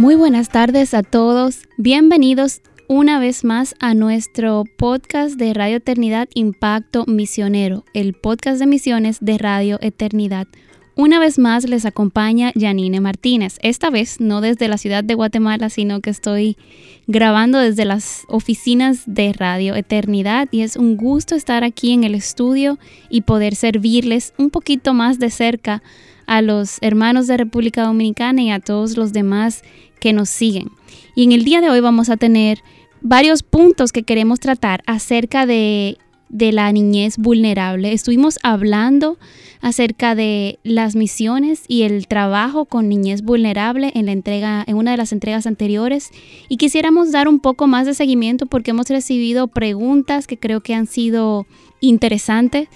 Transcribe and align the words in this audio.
Muy 0.00 0.14
buenas 0.14 0.48
tardes 0.48 0.94
a 0.94 1.02
todos. 1.02 1.64
Bienvenidos 1.76 2.62
una 2.88 3.18
vez 3.18 3.44
más 3.44 3.74
a 3.80 3.92
nuestro 3.92 4.64
podcast 4.78 5.34
de 5.36 5.52
Radio 5.52 5.76
Eternidad 5.76 6.26
Impacto 6.32 7.04
Misionero, 7.06 7.84
el 7.92 8.14
podcast 8.14 8.60
de 8.60 8.66
misiones 8.66 9.18
de 9.20 9.36
Radio 9.36 9.78
Eternidad. 9.82 10.46
Una 10.96 11.18
vez 11.18 11.38
más 11.38 11.68
les 11.68 11.84
acompaña 11.84 12.50
Janine 12.58 12.98
Martínez, 13.00 13.58
esta 13.60 13.90
vez 13.90 14.22
no 14.22 14.40
desde 14.40 14.68
la 14.68 14.78
ciudad 14.78 15.04
de 15.04 15.16
Guatemala, 15.16 15.68
sino 15.68 16.00
que 16.00 16.08
estoy 16.08 16.56
grabando 17.06 17.58
desde 17.58 17.84
las 17.84 18.24
oficinas 18.28 19.02
de 19.04 19.34
Radio 19.34 19.74
Eternidad 19.74 20.48
y 20.50 20.62
es 20.62 20.76
un 20.76 20.96
gusto 20.96 21.34
estar 21.34 21.62
aquí 21.62 21.92
en 21.92 22.04
el 22.04 22.14
estudio 22.14 22.78
y 23.10 23.20
poder 23.20 23.54
servirles 23.54 24.32
un 24.38 24.48
poquito 24.48 24.94
más 24.94 25.18
de 25.18 25.28
cerca 25.28 25.82
a 26.30 26.42
los 26.42 26.78
hermanos 26.80 27.26
de 27.26 27.36
República 27.36 27.82
Dominicana 27.82 28.40
y 28.40 28.50
a 28.52 28.60
todos 28.60 28.96
los 28.96 29.12
demás 29.12 29.62
que 29.98 30.12
nos 30.12 30.28
siguen. 30.28 30.68
Y 31.16 31.24
en 31.24 31.32
el 31.32 31.44
día 31.44 31.60
de 31.60 31.70
hoy 31.70 31.80
vamos 31.80 32.08
a 32.08 32.16
tener 32.16 32.62
varios 33.00 33.42
puntos 33.42 33.90
que 33.90 34.04
queremos 34.04 34.38
tratar 34.38 34.80
acerca 34.86 35.44
de, 35.44 35.98
de 36.28 36.52
la 36.52 36.70
niñez 36.70 37.18
vulnerable. 37.18 37.92
Estuvimos 37.92 38.38
hablando 38.44 39.18
acerca 39.60 40.14
de 40.14 40.60
las 40.62 40.94
misiones 40.94 41.64
y 41.66 41.82
el 41.82 42.06
trabajo 42.06 42.64
con 42.64 42.88
niñez 42.88 43.22
vulnerable 43.22 43.90
en 43.96 44.06
la 44.06 44.12
entrega 44.12 44.62
en 44.68 44.76
una 44.76 44.92
de 44.92 44.98
las 44.98 45.12
entregas 45.12 45.48
anteriores 45.48 46.10
y 46.48 46.58
quisiéramos 46.58 47.10
dar 47.10 47.26
un 47.26 47.40
poco 47.40 47.66
más 47.66 47.86
de 47.86 47.94
seguimiento 47.94 48.46
porque 48.46 48.70
hemos 48.70 48.88
recibido 48.88 49.48
preguntas 49.48 50.28
que 50.28 50.38
creo 50.38 50.60
que 50.60 50.74
han 50.74 50.86
sido 50.86 51.48
interesantes 51.80 52.68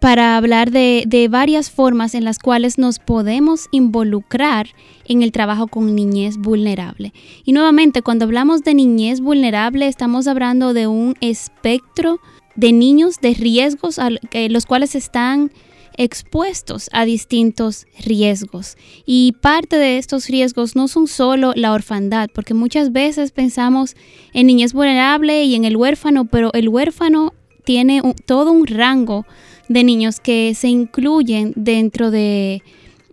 para 0.00 0.36
hablar 0.36 0.70
de, 0.70 1.28
varias 1.30 1.70
formas 1.70 2.14
en 2.14 2.24
las 2.24 2.38
cuales 2.38 2.78
nos 2.78 2.98
podemos 2.98 3.68
involucrar 3.70 4.68
en 5.06 5.22
el 5.22 5.32
trabajo 5.32 5.66
con 5.66 5.94
niñez 5.94 6.36
vulnerable. 6.36 7.12
Y 7.44 7.52
nuevamente, 7.52 8.02
cuando 8.02 8.24
hablamos 8.24 8.62
de 8.62 8.74
niñez 8.74 9.20
vulnerable, 9.20 9.88
estamos 9.88 10.26
hablando 10.26 10.72
de 10.72 10.86
un 10.86 11.16
espectro 11.20 12.20
de 12.54 12.72
niños 12.72 13.16
de 13.20 13.34
riesgos 13.34 13.98
a 13.98 14.10
los 14.10 14.66
cuales 14.66 14.94
están 14.94 15.50
expuestos 15.96 16.88
a 16.92 17.04
distintos 17.04 17.86
riesgos. 17.98 18.76
Y 19.04 19.32
parte 19.40 19.76
de 19.76 19.98
estos 19.98 20.28
riesgos 20.28 20.76
no 20.76 20.86
son 20.86 21.08
solo 21.08 21.52
la 21.56 21.72
orfandad, 21.72 22.28
porque 22.32 22.54
muchas 22.54 22.92
veces 22.92 23.32
pensamos 23.32 23.96
en 24.32 24.46
niñez 24.46 24.72
vulnerable 24.72 25.44
y 25.44 25.56
en 25.56 25.64
el 25.64 25.76
huérfano, 25.76 26.24
pero 26.24 26.52
el 26.54 26.68
huérfano 26.68 27.34
tiene 27.64 28.00
todo 28.24 28.52
un 28.52 28.66
rango 28.66 29.26
de 29.68 29.84
niños 29.84 30.20
que 30.20 30.54
se 30.54 30.68
incluyen 30.68 31.52
dentro 31.56 32.10
de, 32.10 32.62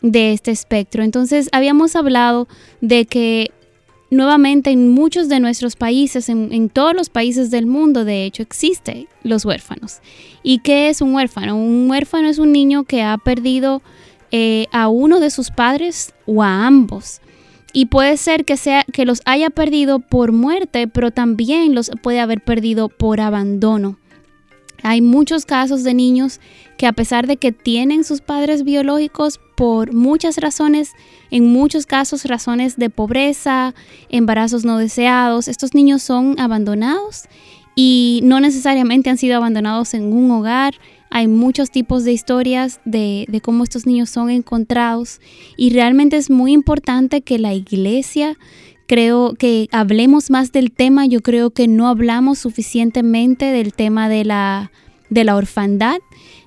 este 0.02 0.52
espectro. 0.52 1.04
Entonces, 1.04 1.50
habíamos 1.52 1.96
hablado 1.96 2.48
de 2.82 3.06
que 3.06 3.52
nuevamente 4.12 4.70
en 4.70 4.90
muchos 4.90 5.30
de 5.30 5.40
nuestros 5.40 5.76
países, 5.76 6.30
en, 6.30 6.70
todos 6.70 6.94
los 6.94 7.10
países 7.10 7.52
del 7.52 7.66
mundo, 7.66 8.06
de 8.06 8.26
hecho, 8.26 8.44
existen 8.44 9.08
los 9.24 9.46
huérfanos. 9.46 10.00
¿Y 10.44 10.60
qué 10.60 10.90
es 10.90 11.02
un 11.02 11.14
huérfano? 11.14 11.56
Un 11.56 11.90
huérfano 11.90 12.28
es 12.30 12.38
un 12.38 12.52
niño 12.52 12.84
que 12.84 13.02
ha 13.02 13.18
perdido 13.18 13.82
eh, 14.32 14.68
a 14.72 14.88
uno 14.88 15.20
de 15.20 15.32
sus 15.32 15.50
padres 15.50 16.14
o 16.26 16.44
a 16.44 16.68
ambos. 16.68 17.20
Y 17.74 17.88
puede 17.88 18.16
ser 18.16 18.46
que, 18.46 18.56
sea, 18.56 18.86
que 18.94 19.06
los 19.06 19.22
haya 19.26 19.50
perdido 19.50 20.00
por 20.00 20.32
muerte, 20.32 20.88
pero 20.88 21.12
también 21.12 21.76
los 21.76 21.92
puede 22.02 22.22
haber 22.22 22.42
perdido 22.42 22.88
por 22.88 23.20
abandono. 23.20 23.98
Hay 24.88 25.02
muchos 25.02 25.48
casos 25.48 25.84
de 25.84 25.96
niños 25.96 26.40
que 26.78 26.86
a 26.86 26.94
pesar 26.94 27.26
de 27.26 27.38
que 27.38 27.52
tienen 27.52 28.04
sus 28.04 28.22
padres 28.22 28.64
biológicos 28.64 29.40
por 29.58 29.94
muchas 29.94 30.38
razones, 30.38 30.92
en 31.32 31.52
muchos 31.52 31.88
casos 31.88 32.26
razones 32.26 32.78
de 32.78 32.92
pobreza, 32.92 33.74
embarazos 34.10 34.64
no 34.64 34.78
deseados, 34.78 35.48
estos 35.48 35.74
niños 35.74 36.04
son 36.04 36.40
abandonados 36.40 37.24
y 37.76 38.20
no 38.26 38.40
necesariamente 38.40 39.10
han 39.10 39.18
sido 39.18 39.38
abandonados 39.38 39.96
en 39.96 40.14
un 40.14 40.30
hogar. 40.30 40.76
Hay 41.10 41.28
muchos 41.28 41.72
tipos 41.72 42.04
de 42.04 42.14
historias 42.14 42.80
de, 42.86 43.26
cómo 43.42 43.64
estos 43.64 43.88
niños 43.88 44.12
son 44.12 44.30
encontrados 44.30 45.20
y 45.58 45.72
realmente 45.72 46.16
es 46.18 46.30
muy 46.30 46.52
importante 46.52 47.22
que 47.22 47.40
la 47.40 47.56
iglesia 47.56 48.38
creo 48.88 49.34
que 49.34 49.68
hablemos 49.72 50.30
más 50.30 50.52
del 50.52 50.72
tema. 50.72 51.06
Yo 51.06 51.22
creo 51.22 51.52
que 51.52 51.68
no 51.68 51.88
hablamos 51.88 52.40
suficientemente 52.40 53.46
del 53.46 53.74
tema 53.74 54.10
de 54.10 54.26
la, 54.26 54.72
de 55.10 55.24
la 55.24 55.36
orfandad, 55.36 55.98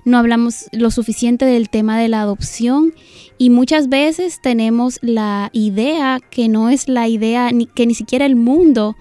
no 0.05 0.17
hablamos 0.17 0.65
lo 0.71 0.91
suficiente 0.91 1.45
del 1.45 1.69
tema 1.69 1.99
de 1.99 2.07
la 2.07 2.21
adopción 2.21 2.93
y 3.37 3.49
muchas 3.49 3.89
veces 3.89 4.41
tenemos 4.41 4.99
la 5.01 5.49
idea 5.53 6.19
que 6.29 6.47
no 6.47 6.69
es 6.69 6.87
la 6.87 7.07
idea 7.07 7.51
ni, 7.51 7.65
que 7.65 7.85
ni 7.85 7.93
siquiera 7.93 8.25
el 8.25 8.35
mundo 8.35 8.95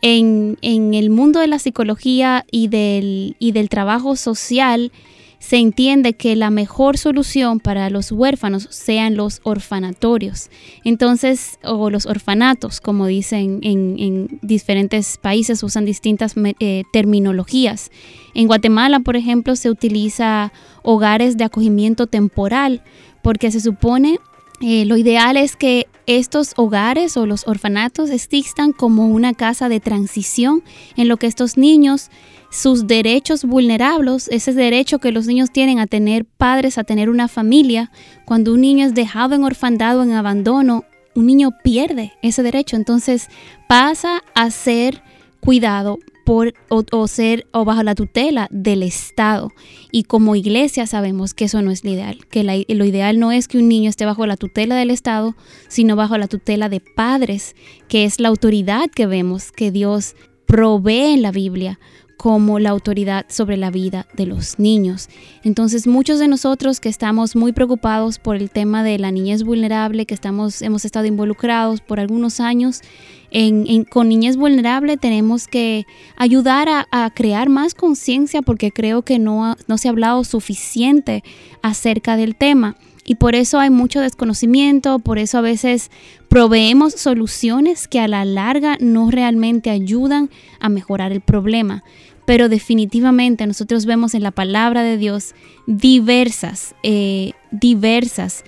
en, 0.00 0.58
en 0.62 0.94
el 0.94 1.10
mundo 1.10 1.40
de 1.40 1.48
la 1.48 1.58
psicología 1.58 2.46
y 2.50 2.68
del, 2.68 3.36
y 3.38 3.52
del 3.52 3.68
trabajo 3.68 4.16
social 4.16 4.92
se 5.38 5.56
entiende 5.56 6.14
que 6.14 6.34
la 6.36 6.50
mejor 6.50 6.98
solución 6.98 7.60
para 7.60 7.90
los 7.90 8.10
huérfanos 8.10 8.66
sean 8.70 9.16
los 9.16 9.40
orfanatorios. 9.44 10.50
Entonces, 10.84 11.58
o 11.62 11.90
los 11.90 12.06
orfanatos, 12.06 12.80
como 12.80 13.06
dicen 13.06 13.60
en, 13.62 14.40
diferentes 14.42 15.16
países, 15.16 15.62
usan 15.62 15.84
distintas 15.84 16.34
eh, 16.60 16.82
terminologías. 16.92 17.90
En 18.34 18.46
Guatemala, 18.46 19.00
por 19.00 19.16
ejemplo, 19.16 19.56
se 19.56 19.70
utiliza 19.70 20.52
hogares 20.82 21.36
de 21.36 21.44
acogimiento 21.44 22.06
temporal, 22.06 22.82
porque 23.22 23.50
se 23.50 23.60
supone 23.60 24.18
eh, 24.60 24.84
lo 24.86 24.96
ideal 24.96 25.36
es 25.36 25.54
que 25.54 25.86
estos 26.08 26.54
hogares 26.56 27.18
o 27.18 27.26
los 27.26 27.46
orfanatos 27.46 28.08
existan 28.08 28.72
como 28.72 29.08
una 29.08 29.34
casa 29.34 29.68
de 29.68 29.78
transición 29.78 30.64
en 30.96 31.06
lo 31.06 31.18
que 31.18 31.26
estos 31.26 31.58
niños 31.58 32.10
sus 32.50 32.86
derechos 32.86 33.44
vulnerables, 33.44 34.26
ese 34.28 34.54
derecho 34.54 35.00
que 35.00 35.12
los 35.12 35.26
niños 35.26 35.50
tienen 35.50 35.78
a 35.78 35.86
tener 35.86 36.24
padres, 36.24 36.78
a 36.78 36.84
tener 36.84 37.10
una 37.10 37.28
familia. 37.28 37.90
Cuando 38.24 38.54
un 38.54 38.62
niño 38.62 38.86
es 38.86 38.94
dejado 38.94 39.34
en 39.34 39.44
orfandad 39.44 39.98
o 39.98 40.02
en 40.02 40.12
abandono, 40.12 40.84
un 41.14 41.26
niño 41.26 41.50
pierde 41.62 42.14
ese 42.22 42.42
derecho. 42.42 42.76
Entonces 42.76 43.28
pasa 43.68 44.22
a 44.34 44.50
ser 44.50 45.02
cuidado 45.40 45.98
o, 46.28 47.06
ser 47.06 47.46
o 47.52 47.64
bajo 47.64 47.82
la 47.82 47.94
tutela 47.94 48.48
del 48.50 48.82
Estado. 48.82 49.52
Y 49.90 50.04
como 50.04 50.36
iglesia 50.36 50.86
sabemos 50.86 51.34
que 51.34 51.46
eso 51.46 51.62
no 51.62 51.70
es 51.70 51.84
lo 51.84 51.90
ideal, 51.90 52.26
que 52.30 52.44
lo 52.44 52.84
ideal 52.84 53.18
no 53.18 53.32
es 53.32 53.48
que 53.48 53.58
un 53.58 53.68
niño 53.68 53.88
esté 53.88 54.04
bajo 54.04 54.26
la 54.26 54.36
tutela 54.36 54.76
del 54.76 54.90
Estado, 54.90 55.34
sino 55.68 55.96
bajo 55.96 56.18
la 56.18 56.28
tutela 56.28 56.68
de 56.68 56.80
padres, 56.80 57.56
que 57.88 58.04
es 58.04 58.20
la 58.20 58.28
autoridad 58.28 58.90
que 58.94 59.06
vemos 59.06 59.52
que 59.52 59.70
Dios 59.70 60.14
provee 60.46 61.14
en 61.14 61.22
la 61.22 61.30
Biblia 61.30 61.78
como 62.18 62.58
la 62.58 62.70
autoridad 62.70 63.26
sobre 63.28 63.56
la 63.56 63.70
vida 63.70 64.06
de 64.14 64.26
los 64.26 64.58
niños. 64.58 65.08
Entonces, 65.44 65.86
muchos 65.86 66.18
de 66.18 66.26
nosotros 66.26 66.80
que 66.80 66.88
estamos 66.88 67.36
muy 67.36 67.52
preocupados 67.52 68.18
por 68.18 68.34
el 68.34 68.50
tema 68.50 68.82
de 68.82 68.98
la 68.98 69.12
niñez 69.12 69.44
vulnerable, 69.44 70.04
que 70.04 70.14
estamos, 70.14 70.60
hemos 70.60 70.84
estado 70.84 71.06
involucrados 71.06 71.80
por 71.80 72.00
algunos 72.00 72.40
años 72.40 72.82
en, 73.30 73.84
con 73.84 74.08
niñez 74.08 74.36
vulnerable, 74.36 74.96
tenemos 74.96 75.46
que 75.46 75.86
ayudar 76.16 76.68
a, 76.68 77.10
crear 77.14 77.48
más 77.48 77.74
conciencia 77.74 78.42
porque 78.42 78.72
creo 78.72 79.02
que 79.02 79.20
no, 79.20 79.56
no 79.68 79.78
se 79.78 79.86
ha 79.86 79.92
hablado 79.92 80.24
suficiente 80.24 81.22
acerca 81.62 82.16
del 82.16 82.34
tema. 82.34 82.76
Y 83.04 83.14
por 83.14 83.34
eso 83.34 83.58
hay 83.58 83.70
mucho 83.70 84.00
desconocimiento, 84.00 84.98
por 84.98 85.18
eso 85.18 85.38
a 85.38 85.40
veces 85.40 85.90
proveemos 86.28 86.92
soluciones 86.92 87.88
que 87.88 88.00
a 88.00 88.08
la 88.08 88.26
larga 88.26 88.76
no 88.80 89.10
realmente 89.10 89.70
ayudan 89.70 90.28
a 90.60 90.68
mejorar 90.68 91.12
el 91.12 91.22
problema 91.22 91.84
pero 92.28 92.50
definitivamente 92.50 93.46
nosotros 93.46 93.86
vemos 93.86 94.12
en 94.12 94.22
la 94.22 94.32
palabra 94.32 94.82
de 94.82 94.98
Dios 94.98 95.34
diversas, 95.66 96.74
eh, 96.82 97.32
diversas 97.52 98.44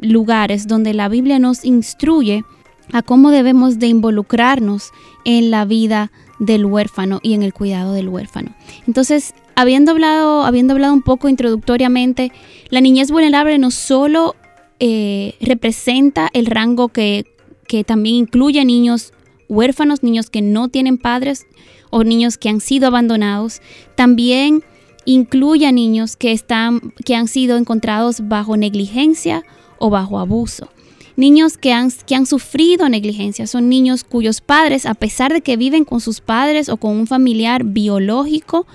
lugares 0.00 0.68
donde 0.68 0.94
la 0.94 1.08
Biblia 1.08 1.40
nos 1.40 1.64
instruye 1.64 2.44
a 2.92 3.02
cómo 3.02 3.32
debemos 3.32 3.80
de 3.80 3.88
involucrarnos 3.88 4.92
en 5.24 5.50
la 5.50 5.64
vida 5.64 6.12
del 6.38 6.64
huérfano 6.64 7.18
y 7.24 7.34
en 7.34 7.42
el 7.42 7.52
cuidado 7.52 7.92
del 7.92 8.08
huérfano. 8.08 8.54
Entonces, 8.86 9.34
habiendo 9.56 9.90
hablado, 9.90 10.44
habiendo 10.44 10.74
hablado 10.74 10.94
un 10.94 11.02
poco 11.02 11.28
introductoriamente, 11.28 12.30
la 12.70 12.80
niñez 12.80 13.10
vulnerable 13.10 13.58
no 13.58 13.72
solo 13.72 14.36
eh, 14.78 15.34
representa 15.40 16.30
el 16.34 16.46
rango 16.46 16.86
que, 16.86 17.26
que 17.66 17.82
también 17.82 18.14
incluye 18.14 18.64
niños 18.64 19.12
huérfanos, 19.48 20.02
niños 20.02 20.30
que 20.30 20.42
no 20.42 20.68
tienen 20.68 20.98
padres 20.98 21.46
o 21.90 22.04
niños 22.04 22.38
que 22.38 22.48
han 22.48 22.60
sido 22.60 22.86
abandonados. 22.86 23.60
También 23.94 24.62
incluye 25.04 25.66
a 25.66 25.72
niños 25.72 26.16
que, 26.16 26.32
están, 26.32 26.92
que 27.04 27.14
han 27.14 27.28
sido 27.28 27.56
encontrados 27.56 28.28
bajo 28.28 28.56
negligencia 28.56 29.44
o 29.78 29.90
bajo 29.90 30.18
abuso. 30.18 30.68
Niños 31.16 31.56
que 31.56 31.72
han, 31.72 31.92
que 32.06 32.16
han 32.16 32.26
sufrido 32.26 32.88
negligencia 32.88 33.46
son 33.46 33.68
niños 33.68 34.02
cuyos 34.02 34.40
padres, 34.40 34.84
a 34.84 34.94
pesar 34.94 35.32
de 35.32 35.42
que 35.42 35.56
viven 35.56 35.84
con 35.84 36.00
sus 36.00 36.20
padres 36.20 36.68
o 36.68 36.76
con 36.76 36.96
un 36.96 37.06
familiar 37.06 37.62
biológico, 37.64 38.66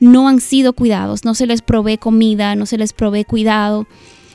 no 0.00 0.28
han 0.28 0.40
sido 0.40 0.72
cuidados, 0.72 1.24
no 1.24 1.34
se 1.34 1.46
les 1.46 1.62
provee 1.62 1.98
comida, 1.98 2.56
no 2.56 2.66
se 2.66 2.78
les 2.78 2.92
provee 2.92 3.24
cuidado. 3.24 3.86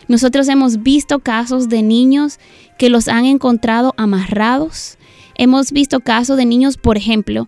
Nosotros 0.07 0.47
hemos 0.47 0.81
visto 0.83 1.19
casos 1.19 1.69
de 1.69 1.83
niños 1.83 2.39
que 2.77 2.89
los 2.89 3.07
han 3.07 3.25
encontrado 3.25 3.93
amarrados. 3.97 4.97
Hemos 5.39 5.71
visto 5.71 6.01
casos 6.01 6.35
de 6.35 6.43
niños, 6.43 6.75
por 6.75 6.97
ejemplo, 6.97 7.47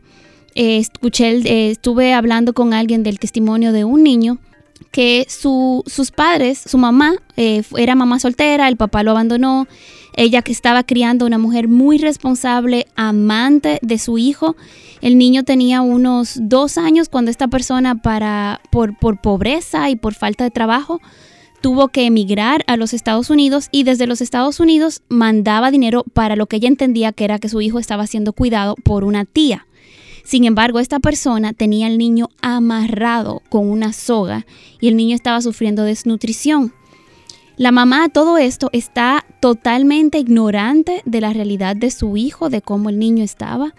eh, 0.56 0.78
escuché, 0.78 1.32
eh, 1.32 1.72
estuve 1.72 2.14
hablando 2.14 2.54
con 2.54 2.74
alguien 2.74 3.04
del 3.04 3.20
testimonio 3.20 3.74
de 3.74 3.84
un 3.84 4.02
niño 4.02 4.38
que 4.92 5.28
sus 5.28 6.12
padres, 6.12 6.64
su 6.66 6.78
mamá 6.78 7.16
eh, 7.36 7.64
era 7.76 7.96
mamá 7.96 8.18
soltera, 8.22 8.70
el 8.70 8.78
papá 8.78 9.04
lo 9.04 9.12
abandonó, 9.12 9.68
ella 10.16 10.42
que 10.42 10.54
estaba 10.54 10.84
criando 10.84 11.26
una 11.26 11.38
mujer 11.38 11.68
muy 11.68 11.98
responsable, 11.98 12.88
amante 12.96 13.78
de 13.82 14.00
su 14.00 14.18
hijo. 14.18 14.56
El 15.02 15.18
niño 15.18 15.44
tenía 15.44 15.82
unos 15.82 16.40
dos 16.40 16.78
años 16.78 17.10
cuando 17.10 17.30
esta 17.30 17.50
persona 17.50 17.96
para, 17.96 18.62
por 18.72 19.20
pobreza 19.20 19.90
y 19.90 19.98
por 19.98 20.14
falta 20.14 20.46
de 20.46 20.52
trabajo 20.52 21.02
tuvo 21.62 21.88
que 21.90 22.06
emigrar 22.06 22.64
a 22.68 22.76
los 22.76 22.94
Estados 22.94 23.30
Unidos 23.30 23.70
y 23.72 23.84
desde 23.84 24.08
los 24.08 24.20
Estados 24.22 24.60
Unidos 24.60 25.04
mandaba 25.08 25.72
dinero 25.72 26.04
para 26.14 26.36
lo 26.36 26.48
que 26.48 26.58
ella 26.58 26.68
entendía 26.68 27.12
que 27.12 27.24
era 27.24 27.40
que 27.40 27.50
su 27.50 27.62
hijo 27.62 27.80
estaba 27.80 28.08
siendo 28.08 28.34
cuidado 28.34 28.76
por 28.84 29.04
una 29.04 29.26
tía. 29.26 29.68
Sin 30.24 30.46
embargo, 30.46 30.80
esta 30.80 31.00
persona 31.00 31.54
tenía 31.54 31.88
al 31.88 31.98
niño 31.98 32.30
amarrado 32.42 33.42
con 33.50 33.70
una 33.70 33.94
soga 33.94 34.46
y 34.80 34.88
el 34.88 34.96
niño 34.96 35.16
estaba 35.16 35.42
sufriendo 35.42 35.84
desnutrición. 35.84 36.74
La 37.58 37.72
mamá 37.72 38.10
todo 38.10 38.38
esto 38.38 38.70
está 38.74 39.26
totalmente 39.40 40.18
ignorante 40.18 41.02
de 41.06 41.22
la 41.22 41.34
realidad 41.34 41.76
de 41.76 41.92
su 41.92 42.18
hijo, 42.18 42.50
de 42.50 42.62
cómo 42.62 42.90
el 42.90 42.98
niño 42.98 43.24
estaba, 43.24 43.76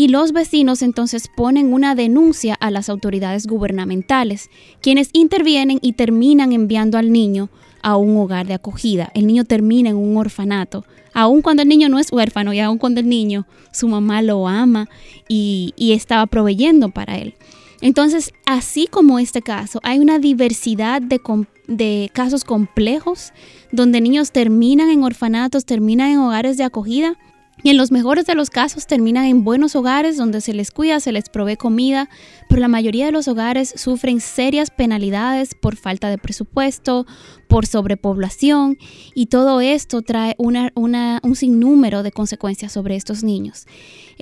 y 0.00 0.08
los 0.08 0.32
vecinos 0.32 0.80
entonces 0.80 1.28
ponen 1.28 1.74
una 1.74 1.94
denuncia 1.94 2.54
a 2.54 2.70
las 2.70 2.88
autoridades 2.88 3.46
gubernamentales, 3.46 4.48
quienes 4.80 5.10
intervienen 5.12 5.78
y 5.82 5.92
terminan 5.92 6.54
enviando 6.54 6.96
al 6.96 7.12
niño 7.12 7.50
a 7.82 7.98
un 7.98 8.16
hogar 8.16 8.46
de 8.46 8.54
acogida. 8.54 9.10
El 9.12 9.26
niño 9.26 9.44
termina 9.44 9.90
en 9.90 9.96
un 9.96 10.16
orfanato, 10.16 10.86
aun 11.12 11.42
cuando 11.42 11.64
el 11.64 11.68
niño 11.68 11.90
no 11.90 11.98
es 11.98 12.10
huérfano 12.10 12.54
y 12.54 12.60
aun 12.60 12.78
cuando 12.78 13.00
el 13.00 13.10
niño, 13.10 13.46
su 13.72 13.88
mamá 13.88 14.22
lo 14.22 14.48
ama 14.48 14.88
y, 15.28 15.74
estaba 15.92 16.24
proveyendo 16.24 16.88
para 16.88 17.18
él. 17.18 17.34
Entonces, 17.82 18.32
así 18.46 18.86
como 18.86 19.18
este 19.18 19.42
caso, 19.42 19.80
hay 19.82 19.98
una 19.98 20.18
diversidad 20.18 21.02
de, 21.02 22.10
casos 22.14 22.44
complejos 22.44 23.34
donde 23.70 24.00
niños 24.00 24.32
terminan 24.32 24.88
en 24.88 25.02
orfanatos, 25.02 25.66
terminan 25.66 26.10
en 26.10 26.20
hogares 26.20 26.56
de 26.56 26.64
acogida 26.64 27.18
y 27.62 27.70
en 27.70 27.76
los 27.76 27.90
mejores 27.90 28.26
de 28.26 28.34
los 28.34 28.50
casos 28.50 28.86
terminan 28.86 29.24
en 29.24 29.44
buenos 29.44 29.76
hogares 29.76 30.16
donde 30.16 30.40
se 30.40 30.54
les 30.54 30.70
cuida, 30.70 31.00
se 31.00 31.12
les 31.12 31.28
provee 31.28 31.56
comida, 31.56 32.08
pero 32.48 32.60
la 32.60 32.68
mayoría 32.68 33.06
de 33.06 33.12
los 33.12 33.28
hogares 33.28 33.72
sufren 33.76 34.20
serias 34.20 34.70
penalidades 34.70 35.54
por 35.54 35.76
falta 35.76 36.10
de 36.10 36.18
presupuesto, 36.18 37.06
por 37.48 37.66
sobrepoblación 37.66 38.78
y 39.14 39.26
todo 39.26 39.60
esto 39.60 40.02
trae 40.02 40.34
un 40.38 41.34
sinnúmero 41.34 42.02
de 42.02 42.12
consecuencias 42.12 42.72
sobre 42.72 42.96
estos 42.96 43.22
niños. 43.22 43.66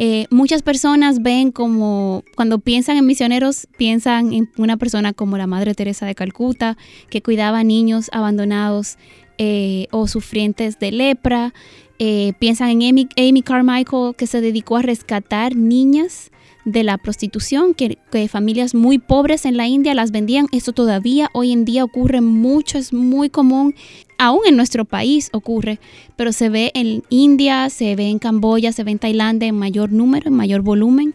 Eh, 0.00 0.26
muchas 0.30 0.62
personas 0.62 1.22
ven 1.22 1.50
como, 1.50 2.22
cuando 2.36 2.60
piensan 2.60 2.96
en 2.96 3.06
misioneros, 3.06 3.66
piensan 3.76 4.32
en 4.32 4.50
una 4.56 4.76
persona 4.76 5.12
como 5.12 5.36
la 5.36 5.48
Madre 5.48 5.74
Teresa 5.74 6.06
de 6.06 6.14
Calcuta, 6.14 6.76
que 7.10 7.20
cuidaba 7.20 7.58
a 7.58 7.64
niños 7.64 8.08
abandonados 8.12 8.96
eh, 9.38 9.88
o 9.90 10.06
sufrientes 10.06 10.78
de 10.78 10.92
lepra. 10.92 11.52
Eh, 11.98 12.32
piensan 12.38 12.82
en 12.82 13.06
Amy, 13.16 13.42
Carmichael, 13.42 14.14
que 14.16 14.26
se 14.26 14.40
dedicó 14.40 14.76
a 14.76 14.82
rescatar 14.82 15.56
niñas 15.56 16.30
de 16.64 16.84
la 16.84 16.98
prostitución, 16.98 17.74
que, 17.74 17.98
familias 18.28 18.74
muy 18.74 18.98
pobres 18.98 19.44
en 19.46 19.56
la 19.56 19.66
India 19.66 19.94
las 19.94 20.10
vendían. 20.10 20.46
Eso 20.52 20.72
todavía 20.72 21.30
hoy 21.32 21.52
en 21.52 21.64
día 21.64 21.82
ocurre 21.82 22.20
mucho, 22.20 22.78
es 22.78 22.92
muy 22.92 23.30
común. 23.30 23.74
Aún 24.18 24.40
en 24.46 24.56
nuestro 24.56 24.84
país 24.84 25.30
ocurre, 25.32 25.78
pero 26.16 26.32
se 26.32 26.48
ve 26.48 26.70
en 26.74 27.02
India, 27.08 27.70
se 27.70 27.96
ve 27.96 28.08
en 28.08 28.18
Camboya, 28.18 28.72
se 28.72 28.84
ve 28.84 28.90
en 28.90 28.98
Tailandia 28.98 29.48
en 29.48 29.54
mayor 29.54 29.92
número, 29.92 30.28
en 30.28 30.34
mayor 30.34 30.62
volumen. 30.62 31.14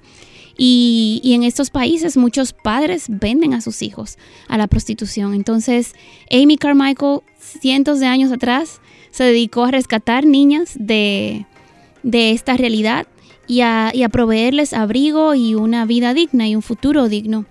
Y, 0.57 1.21
en 1.33 1.43
estos 1.43 1.69
países 1.69 2.15
muchos 2.15 2.53
padres 2.53 3.05
venden 3.07 3.53
a 3.53 3.61
sus 3.61 3.81
hijos 3.81 4.17
a 4.47 4.57
la 4.57 4.67
prostitución. 4.67 5.33
Entonces, 5.33 5.93
Amy 6.31 6.57
Carmichael, 6.57 7.21
cientos 7.39 7.99
de 7.99 8.05
años 8.05 8.31
atrás, 8.31 8.79
se 9.11 9.23
dedicó 9.23 9.65
a 9.65 9.71
rescatar 9.71 10.25
niñas 10.25 10.73
de, 10.75 11.45
esta 12.03 12.55
realidad 12.55 13.07
y 13.47 13.61
a, 13.61 13.91
proveerles 14.11 14.73
abrigo 14.73 15.33
y 15.33 15.55
una 15.55 15.85
vida 15.85 16.13
digna 16.13 16.47
y 16.47 16.55
un 16.55 16.61
futuro 16.61 17.09
digno. 17.09 17.45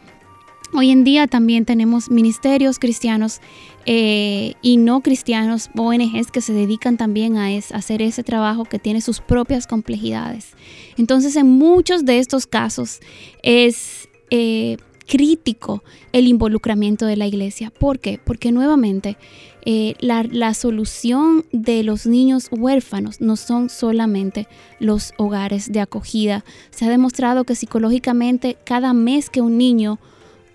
Hoy 0.74 0.90
en 0.90 1.04
día 1.04 1.26
también 1.26 1.66
tenemos 1.66 2.10
ministerios 2.10 2.78
cristianos 2.78 3.40
eh, 3.86 4.54
y 4.62 4.76
no 4.76 5.00
cristianos, 5.00 5.70
ONGs 5.76 6.30
que 6.30 6.40
se 6.40 6.52
dedican 6.52 6.96
también 6.96 7.36
a, 7.36 7.48
hacer 7.48 8.02
ese 8.02 8.22
trabajo 8.22 8.64
que 8.64 8.78
tiene 8.78 9.00
sus 9.00 9.20
propias 9.20 9.66
complejidades. 9.66 10.52
Entonces, 10.96 11.36
en 11.36 11.48
muchos 11.48 12.04
de 12.04 12.18
estos 12.18 12.46
casos 12.46 13.00
es 13.42 14.08
eh, 14.30 14.76
crítico 15.06 15.82
el 16.12 16.26
involucramiento 16.26 17.06
de 17.06 17.16
la 17.16 17.26
iglesia. 17.26 17.70
¿Por 17.70 17.98
qué? 17.98 18.18
Porque 18.22 18.52
nuevamente 18.52 19.16
eh, 19.64 19.94
la, 20.00 20.54
solución 20.54 21.44
de 21.52 21.82
los 21.82 22.06
niños 22.06 22.48
huérfanos 22.50 23.20
no 23.20 23.36
son 23.36 23.68
solamente 23.68 24.48
los 24.80 25.12
hogares 25.18 25.70
de 25.70 25.80
acogida. 25.80 26.44
Se 26.70 26.84
ha 26.84 26.90
demostrado 26.90 27.44
que 27.44 27.54
psicológicamente 27.54 28.56
cada 28.64 28.92
mes 28.92 29.30
que 29.30 29.40
un 29.40 29.58
niño 29.58 29.98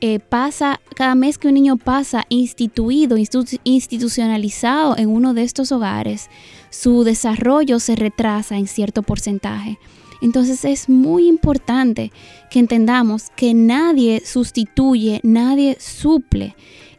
eh, 0.01 0.19
pasa, 0.19 0.79
cada 0.95 1.15
mes 1.15 1.37
que 1.37 1.47
un 1.47 1.55
niño 1.55 1.77
pasa 1.77 2.25
instituido, 2.29 3.17
institucionalizado 3.17 4.97
en 4.97 5.09
uno 5.09 5.33
de 5.33 5.43
estos 5.43 5.71
hogares, 5.71 6.29
su 6.69 7.03
desarrollo 7.03 7.79
se 7.79 7.95
retrasa 7.95 8.57
en 8.57 8.67
cierto 8.67 9.03
porcentaje. 9.03 9.79
Entonces 10.21 10.65
es 10.65 10.89
muy 10.89 11.27
importante 11.27 12.11
que 12.49 12.59
entendamos 12.59 13.31
que 13.35 13.53
nadie 13.53 14.21
sustituye, 14.25 15.19
nadie 15.23 15.77
suple 15.79 16.55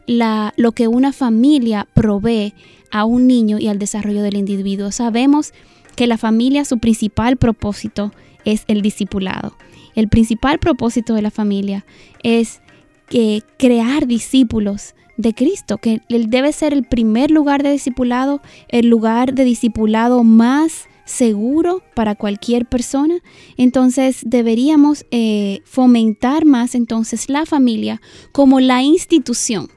lo 0.07 0.71
que 0.71 0.87
una 0.87 1.13
familia 1.13 1.87
provee 1.93 2.53
a 2.91 3.05
un 3.05 3.27
niño 3.27 3.59
y 3.59 3.67
al 3.67 3.77
desarrollo 3.77 4.23
del 4.23 4.37
individuo. 4.37 4.91
Sabemos 4.91 5.53
que 5.95 6.07
la 6.07 6.17
familia, 6.17 6.65
su 6.65 6.79
principal 6.79 7.37
propósito 7.37 8.11
es 8.45 8.63
el 8.67 8.81
discipulado. 8.81 9.55
El 9.95 10.07
principal 10.07 10.59
propósito 10.59 11.13
de 11.13 11.21
la 11.21 11.31
familia 11.31 11.85
es 12.23 12.61
que 13.09 13.43
crear 13.57 14.07
discípulos 14.07 14.95
de 15.17 15.33
Cristo, 15.33 15.77
que 15.77 16.01
él 16.07 16.29
debe 16.29 16.53
ser 16.53 16.71
el 16.73 16.85
primer 16.85 17.29
lugar 17.29 17.61
de 17.61 17.71
discipulado, 17.71 18.41
el 18.69 18.87
lugar 18.87 19.33
de 19.33 19.43
discipulado 19.43 20.23
más 20.23 20.87
seguro 21.03 21.81
para 21.95 22.15
cualquier 22.15 22.65
persona. 22.65 23.15
Entonces 23.57 24.21
deberíamos 24.25 25.05
eh, 25.11 25.61
fomentar 25.65 26.45
más 26.45 26.75
entonces 26.75 27.29
la 27.29 27.45
familia 27.45 28.01
como 28.31 28.59
la 28.59 28.81
institución 28.81 29.69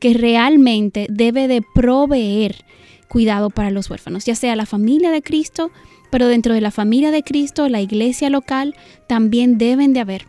que 0.00 0.14
realmente 0.14 1.06
debe 1.10 1.46
de 1.46 1.62
proveer 1.74 2.64
cuidado 3.08 3.50
para 3.50 3.70
los 3.70 3.90
huérfanos, 3.90 4.24
ya 4.24 4.34
sea 4.34 4.56
la 4.56 4.66
familia 4.66 5.10
de 5.10 5.22
Cristo, 5.22 5.70
pero 6.10 6.26
dentro 6.26 6.54
de 6.54 6.60
la 6.60 6.70
familia 6.70 7.10
de 7.10 7.22
Cristo, 7.22 7.68
la 7.68 7.80
iglesia 7.80 8.30
local, 8.30 8.74
también 9.06 9.58
deben 9.58 9.92
de 9.92 10.00
haber 10.00 10.26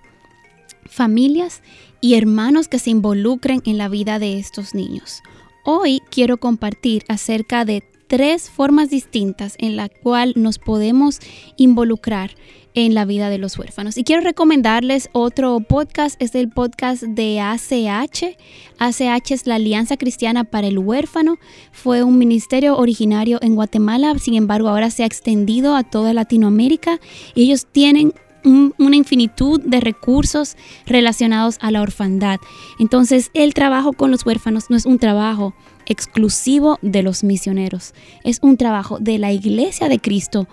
familias 0.90 1.62
y 2.02 2.16
hermanos 2.16 2.68
que 2.68 2.80
se 2.80 2.90
involucren 2.90 3.62
en 3.66 3.78
la 3.78 3.90
vida 3.90 4.20
de 4.20 4.38
estos 4.40 4.74
niños. 4.74 5.22
Hoy 5.64 6.02
quiero 6.10 6.38
compartir 6.38 7.04
acerca 7.08 7.66
de 7.66 7.84
tres 8.08 8.50
formas 8.50 8.90
distintas 8.90 9.56
en 9.60 9.76
la 9.76 9.88
cual 9.88 10.34
nos 10.36 10.58
podemos 10.58 11.20
involucrar 11.58 12.32
en 12.74 12.94
la 12.94 13.06
vida 13.06 13.30
de 13.30 13.38
los 13.38 13.58
huérfanos. 13.58 13.98
Y 13.98 14.04
quiero 14.04 14.22
recomendarles 14.22 15.10
otro 15.12 15.60
podcast, 15.60 16.22
es 16.22 16.34
el 16.36 16.50
podcast 16.50 17.04
de 17.04 17.40
ACH. 17.40 18.36
ACH 18.80 19.32
es 19.32 19.48
la 19.48 19.56
Alianza 19.56 19.98
Cristiana 19.98 20.44
para 20.44 20.68
el 20.68 20.80
Huérfano. 20.80 21.38
Fue 21.72 22.04
un 22.04 22.18
ministerio 22.18 22.78
originario 22.78 23.40
en 23.42 23.56
Guatemala, 23.56 24.18
sin 24.20 24.36
embargo 24.36 24.70
ahora 24.70 24.92
se 24.92 25.04
ha 25.04 25.08
extendido 25.08 25.76
a 25.76 25.84
toda 25.84 26.14
Latinoamérica. 26.14 27.00
Y 27.36 27.44
ellos 27.44 27.68
tienen 27.72 28.14
una 28.44 28.96
infinitud 28.96 29.62
de 29.62 29.80
recursos 29.80 30.56
relacionados 30.86 31.58
a 31.62 31.72
la 31.72 31.82
orfandad. 31.82 32.40
Entonces 32.80 33.32
el 33.34 33.54
trabajo 33.54 33.94
con 33.94 34.12
los 34.12 34.26
huérfanos 34.26 34.70
no 34.70 34.78
es 34.78 34.86
un 34.86 35.00
trabajo 35.00 35.54
exclusivo 35.86 36.78
de 36.82 37.02
los 37.02 37.24
misioneros, 37.24 37.94
es 38.24 38.40
un 38.42 38.58
trabajo 38.58 39.00
de 39.00 39.18
la 39.18 39.32
iglesia 39.32 39.90
de 39.90 40.00
Cristo 40.00 40.48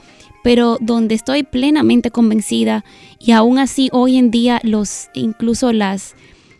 pero 0.46 0.78
donde 0.80 1.16
estoy 1.16 1.42
plenamente 1.42 2.12
convencida 2.12 2.84
y 3.18 3.32
aún 3.32 3.58
así 3.58 3.88
hoy 3.90 4.16
en 4.16 4.30
día 4.30 4.60
los 4.62 5.08
incluso 5.12 5.72
las 5.72 6.14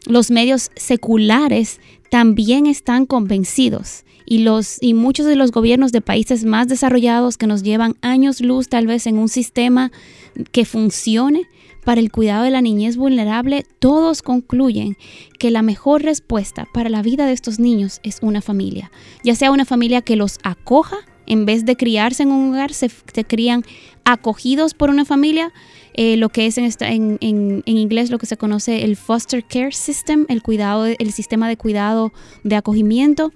los 0.07 0.33
medios 0.33 0.73
seculares 0.75 1.79
también 2.11 2.67
están 2.67 3.07
convencidos 3.07 4.05
y 4.27 4.39
los 4.39 4.79
y 4.83 4.93
muchos 4.93 5.25
de 5.27 5.37
los 5.37 5.53
gobiernos 5.53 5.93
de 5.93 6.01
países 6.01 6.45
más 6.45 6.69
desarrollados 6.69 7.39
que 7.39 7.47
nos 7.47 7.63
llevan 7.63 7.95
años 8.03 8.41
luz 8.41 8.69
tal 8.69 8.87
vez 8.87 9.07
en 9.07 9.19
un 9.19 9.29
sistema 9.29 9.93
que 10.53 10.65
funcione 10.65 11.49
para 11.85 12.01
el 12.01 12.11
cuidado 12.11 12.43
de 12.43 12.51
la 12.51 12.61
niñez 12.61 12.97
vulnerable, 12.97 13.65
todos 13.79 14.21
concluyen 14.21 14.97
que 15.39 15.53
la 15.53 15.63
mejor 15.63 16.03
respuesta 16.03 16.67
para 16.75 16.91
la 16.91 17.01
vida 17.01 17.27
de 17.27 17.33
estos 17.33 17.61
niños 17.61 18.01
es 18.03 18.19
una 18.23 18.43
familia, 18.43 18.91
ya 19.23 19.37
sea 19.37 19.53
una 19.53 19.65
familia 19.65 20.03
que 20.03 20.17
los 20.17 20.39
acoja 20.43 20.97
en 21.27 21.45
vez 21.45 21.65
de 21.65 21.77
criarse 21.77 22.23
en 22.23 22.33
un 22.33 22.51
hogar, 22.51 22.73
se, 22.73 22.91
crían 23.27 23.65
acogidos 24.05 24.75
por 24.75 24.91
una 24.91 25.05
familia, 25.05 25.53
eh, 25.95 26.17
lo 26.17 26.29
que 26.29 26.47
es 26.47 26.59
en, 26.59 27.19
en, 27.21 27.63
inglés 27.67 28.11
lo 28.11 28.19
que 28.19 28.27
se 28.27 28.37
conoce 28.37 28.85
el 28.85 28.97
foster 28.97 29.45
care 29.45 29.73
system, 29.73 30.27
el 30.29 30.43
cuidado, 30.43 30.87
el 30.87 31.13
sistema 31.13 31.49
de 31.49 31.57
cuidado 31.57 32.13
de 32.45 32.57
acogimiento, 32.57 33.33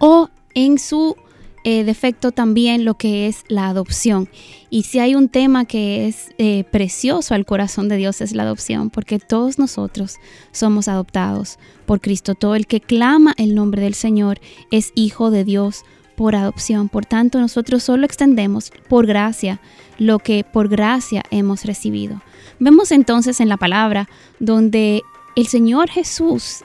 o 0.00 0.28
en 0.54 0.80
su 0.80 1.16
eh, 1.62 1.84
defecto 1.84 2.32
también 2.32 2.86
lo 2.86 2.94
que 2.94 3.28
es 3.28 3.44
la 3.48 3.68
adopción. 3.68 4.30
Y 4.70 4.84
si 4.84 4.98
hay 4.98 5.14
un 5.14 5.28
tema 5.28 5.66
que 5.66 6.08
es 6.08 6.30
eh, 6.38 6.64
precioso 6.64 7.34
al 7.34 7.44
corazón 7.44 7.88
de 7.88 7.96
Dios 7.96 8.22
es 8.22 8.32
la 8.32 8.44
adopción, 8.44 8.88
porque 8.88 9.18
todos 9.18 9.58
nosotros 9.58 10.16
somos 10.52 10.88
adoptados 10.88 11.58
por 11.84 12.00
Cristo. 12.00 12.34
Todo 12.34 12.54
el 12.54 12.66
que 12.66 12.80
clama 12.80 13.34
el 13.36 13.54
nombre 13.54 13.82
del 13.82 13.94
Señor 13.94 14.40
es 14.70 14.92
hijo 14.94 15.30
de 15.30 15.44
Dios 15.44 15.84
por 16.16 16.34
adopción. 16.34 16.88
Por 16.88 17.04
tanto, 17.04 17.38
nosotros 17.38 17.82
solo 17.82 18.06
extendemos 18.06 18.72
por 18.88 19.06
gracia 19.06 19.60
lo 19.98 20.18
que 20.18 20.44
por 20.44 20.68
gracia 20.68 21.22
hemos 21.30 21.66
recibido. 21.66 22.22
Vemos 22.58 22.90
entonces 22.90 23.38
en 23.38 23.50
la 23.50 23.58
palabra 23.58 24.08
donde 24.38 25.02
el 25.36 25.46
Señor 25.46 25.90
Jesús 25.90 26.64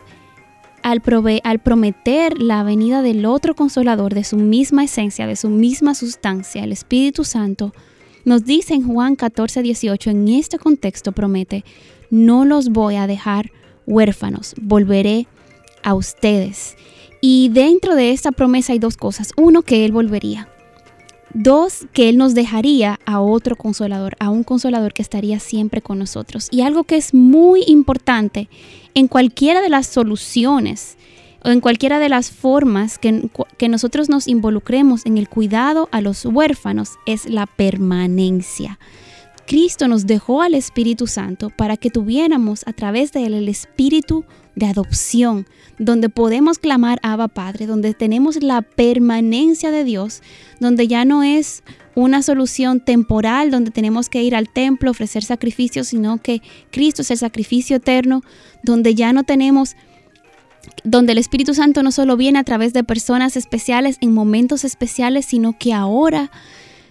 al, 0.85 1.01
al 1.43 1.59
prometer 1.59 2.39
la 2.39 2.61
venida 2.61 3.01
del 3.01 3.25
otro 3.25 3.55
consolador 3.55 4.13
de 4.13 4.23
su 4.23 4.37
misma 4.37 4.83
esencia, 4.83 5.25
de 5.25 5.35
su 5.35 5.49
misma 5.49 5.95
sustancia, 5.95 6.63
el 6.63 6.71
Espíritu 6.71 7.23
Santo, 7.23 7.73
nos 8.23 8.45
dice 8.45 8.75
en 8.75 8.87
Juan 8.87 9.15
14, 9.15 9.63
18, 9.63 10.11
en 10.11 10.27
este 10.27 10.59
contexto 10.59 11.11
promete, 11.11 11.65
no 12.11 12.45
los 12.45 12.69
voy 12.69 12.97
a 12.97 13.07
dejar 13.07 13.51
huérfanos, 13.87 14.53
volveré 14.61 15.25
a 15.81 15.95
ustedes. 15.95 16.75
Y 17.19 17.49
dentro 17.49 17.95
de 17.95 18.11
esta 18.11 18.31
promesa 18.31 18.73
hay 18.73 18.79
dos 18.79 18.95
cosas. 18.95 19.31
Uno, 19.37 19.63
que 19.63 19.85
Él 19.85 19.91
volvería. 19.91 20.47
Dos, 21.37 21.85
que 21.91 22.07
Él 22.07 22.17
nos 22.17 22.33
dejaría 22.33 22.97
a 23.05 23.19
otro 23.19 23.57
consolador, 23.57 24.15
a 24.21 24.29
un 24.29 24.45
consolador 24.45 24.93
que 24.93 25.01
estaría 25.01 25.41
siempre 25.41 25.81
con 25.81 25.99
nosotros. 25.99 26.47
Y 26.49 26.61
algo 26.61 26.85
que 26.85 26.95
es 26.95 27.13
muy 27.13 27.61
importante 27.67 28.47
en 28.93 29.09
cualquiera 29.09 29.59
de 29.59 29.67
las 29.67 29.85
soluciones 29.85 30.95
o 31.43 31.49
en 31.49 31.59
cualquiera 31.59 31.99
de 31.99 32.07
las 32.07 32.31
formas 32.31 32.97
que, 32.97 33.29
nosotros 33.67 34.07
nos 34.07 34.29
involucremos 34.29 35.05
en 35.05 35.17
el 35.17 35.27
cuidado 35.27 35.89
a 35.91 35.99
los 35.99 36.23
huérfanos 36.23 36.91
es 37.05 37.25
la 37.25 37.47
permanencia. 37.47 38.79
Cristo 39.45 39.89
nos 39.89 40.07
dejó 40.07 40.41
al 40.41 40.53
Espíritu 40.53 41.05
Santo 41.05 41.49
para 41.49 41.75
que 41.75 41.89
tuviéramos 41.89 42.65
a 42.65 42.71
través 42.71 43.11
de 43.11 43.25
él 43.25 43.33
el 43.33 43.49
espíritu 43.49 44.23
de 44.55 44.65
adopción, 44.65 45.45
donde 45.77 46.09
podemos 46.09 46.59
clamar 46.59 46.99
Abba 47.03 47.27
Padre, 47.27 47.67
donde 47.67 47.93
tenemos 47.93 48.41
la 48.41 48.61
permanencia 48.61 49.71
de 49.71 49.83
Dios, 49.83 50.21
donde 50.59 50.87
ya 50.87 51.05
no 51.05 51.23
es 51.23 51.63
una 51.95 52.21
solución 52.21 52.81
temporal 52.81 53.51
donde 53.51 53.71
tenemos 53.71 54.09
que 54.09 54.23
ir 54.23 54.35
al 54.35 54.49
templo, 54.49 54.91
ofrecer 54.91 55.23
sacrificios, 55.23 55.87
sino 55.87 56.17
que 56.21 56.41
Cristo 56.71 57.01
es 57.01 57.11
el 57.11 57.17
sacrificio 57.17 57.77
eterno, 57.77 58.21
donde 58.63 58.95
ya 58.95 59.13
no 59.13 59.23
tenemos 59.23 59.75
donde 60.83 61.11
el 61.11 61.17
Espíritu 61.19 61.53
Santo 61.53 61.83
no 61.83 61.91
solo 61.91 62.17
viene 62.17 62.39
a 62.39 62.43
través 62.43 62.73
de 62.73 62.83
personas 62.83 63.37
especiales 63.37 63.97
en 64.01 64.13
momentos 64.13 64.63
especiales, 64.63 65.25
sino 65.25 65.57
que 65.57 65.73
ahora 65.73 66.31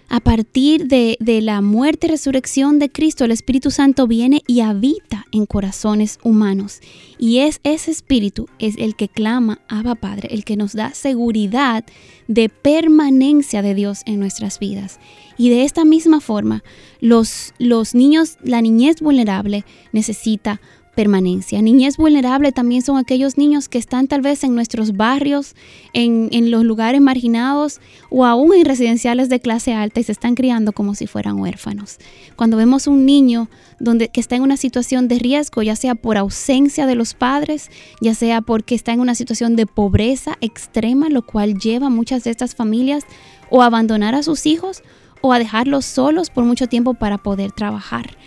a 0.07 0.19
partir 0.19 0.87
de, 0.87 1.17
la 1.41 1.61
muerte 1.61 2.07
y 2.07 2.09
resurrección 2.11 2.79
de 2.79 2.89
Cristo, 2.89 3.25
el 3.25 3.31
Espíritu 3.31 3.71
Santo 3.71 4.07
viene 4.07 4.43
y 4.47 4.61
habita 4.61 5.25
en 5.31 5.45
corazones 5.45 6.19
humanos. 6.23 6.79
Y 7.17 7.39
es 7.39 7.59
ese 7.63 7.91
Espíritu, 7.91 8.47
es 8.59 8.75
el 8.77 8.95
que 8.95 9.07
clama, 9.07 9.61
Abba 9.67 9.95
Padre, 9.95 10.29
el 10.31 10.45
que 10.45 10.57
nos 10.57 10.73
da 10.73 10.93
seguridad 10.93 11.83
de 12.27 12.49
permanencia 12.49 13.61
de 13.61 13.73
Dios 13.73 14.01
en 14.05 14.19
nuestras 14.19 14.59
vidas. 14.59 14.99
Y 15.37 15.49
de 15.49 15.63
esta 15.63 15.85
misma 15.85 16.21
forma, 16.21 16.63
los, 17.01 17.53
los 17.57 17.95
niños, 17.95 18.37
la 18.43 18.61
niñez 18.61 19.01
vulnerable 19.01 19.65
necesita 19.91 20.61
permanencia. 20.95 21.61
Niñez 21.61 21.97
vulnerable 21.97 22.51
también 22.51 22.81
son 22.81 22.97
aquellos 22.97 23.37
niños 23.37 23.69
que 23.69 23.77
están 23.77 24.07
tal 24.07 24.21
vez 24.21 24.43
en 24.43 24.55
nuestros 24.55 24.95
barrios, 24.95 25.55
en, 25.93 26.29
los 26.49 26.63
lugares 26.63 27.01
marginados 27.01 27.81
o 28.09 28.25
aún 28.25 28.53
en 28.53 28.65
residenciales 28.65 29.29
de 29.29 29.39
clase 29.39 29.73
alta 29.73 29.99
y 29.99 30.03
se 30.03 30.11
están 30.11 30.35
criando 30.35 30.71
como 30.71 30.95
si 30.95 31.05
fueran 31.07 31.39
huérfanos. 31.39 31.97
Cuando 32.35 32.57
vemos 32.57 32.87
un 32.87 33.05
niño 33.05 33.49
donde, 33.79 34.09
que 34.09 34.21
está 34.21 34.35
en 34.35 34.41
una 34.41 34.57
situación 34.57 35.07
de 35.07 35.19
riesgo, 35.19 35.61
ya 35.61 35.75
sea 35.75 35.95
por 35.95 36.17
ausencia 36.17 36.85
de 36.85 36.95
los 36.95 37.13
padres, 37.13 37.69
ya 38.01 38.15
sea 38.15 38.41
porque 38.41 38.75
está 38.75 38.93
en 38.93 39.01
una 39.01 39.15
situación 39.15 39.55
de 39.55 39.65
pobreza 39.65 40.37
extrema, 40.41 41.09
lo 41.09 41.21
cual 41.21 41.59
lleva 41.59 41.87
a 41.87 41.91
muchas 41.91 42.23
de 42.23 42.31
estas 42.31 42.55
familias 42.55 43.03
o 43.49 43.61
a 43.61 43.65
abandonar 43.65 44.15
a 44.15 44.23
sus 44.23 44.45
hijos 44.45 44.81
o 45.21 45.33
a 45.33 45.39
dejarlos 45.39 45.85
solos 45.85 46.29
por 46.29 46.43
mucho 46.45 46.67
tiempo 46.67 46.93
para 46.93 47.17
poder 47.17 47.51
trabajar. 47.51 48.17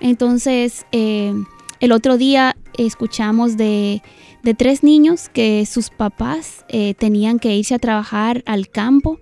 Entonces, 0.00 0.86
eh, 0.92 1.32
el 1.80 1.92
otro 1.92 2.16
día 2.16 2.56
escuchamos 2.76 3.56
de, 3.56 4.02
tres 4.56 4.82
niños 4.82 5.28
que 5.28 5.66
sus 5.66 5.90
papás 5.90 6.64
eh, 6.68 6.94
tenían 6.94 7.38
que 7.38 7.54
irse 7.54 7.74
a 7.74 7.78
trabajar 7.78 8.42
al 8.46 8.68
campo, 8.68 9.20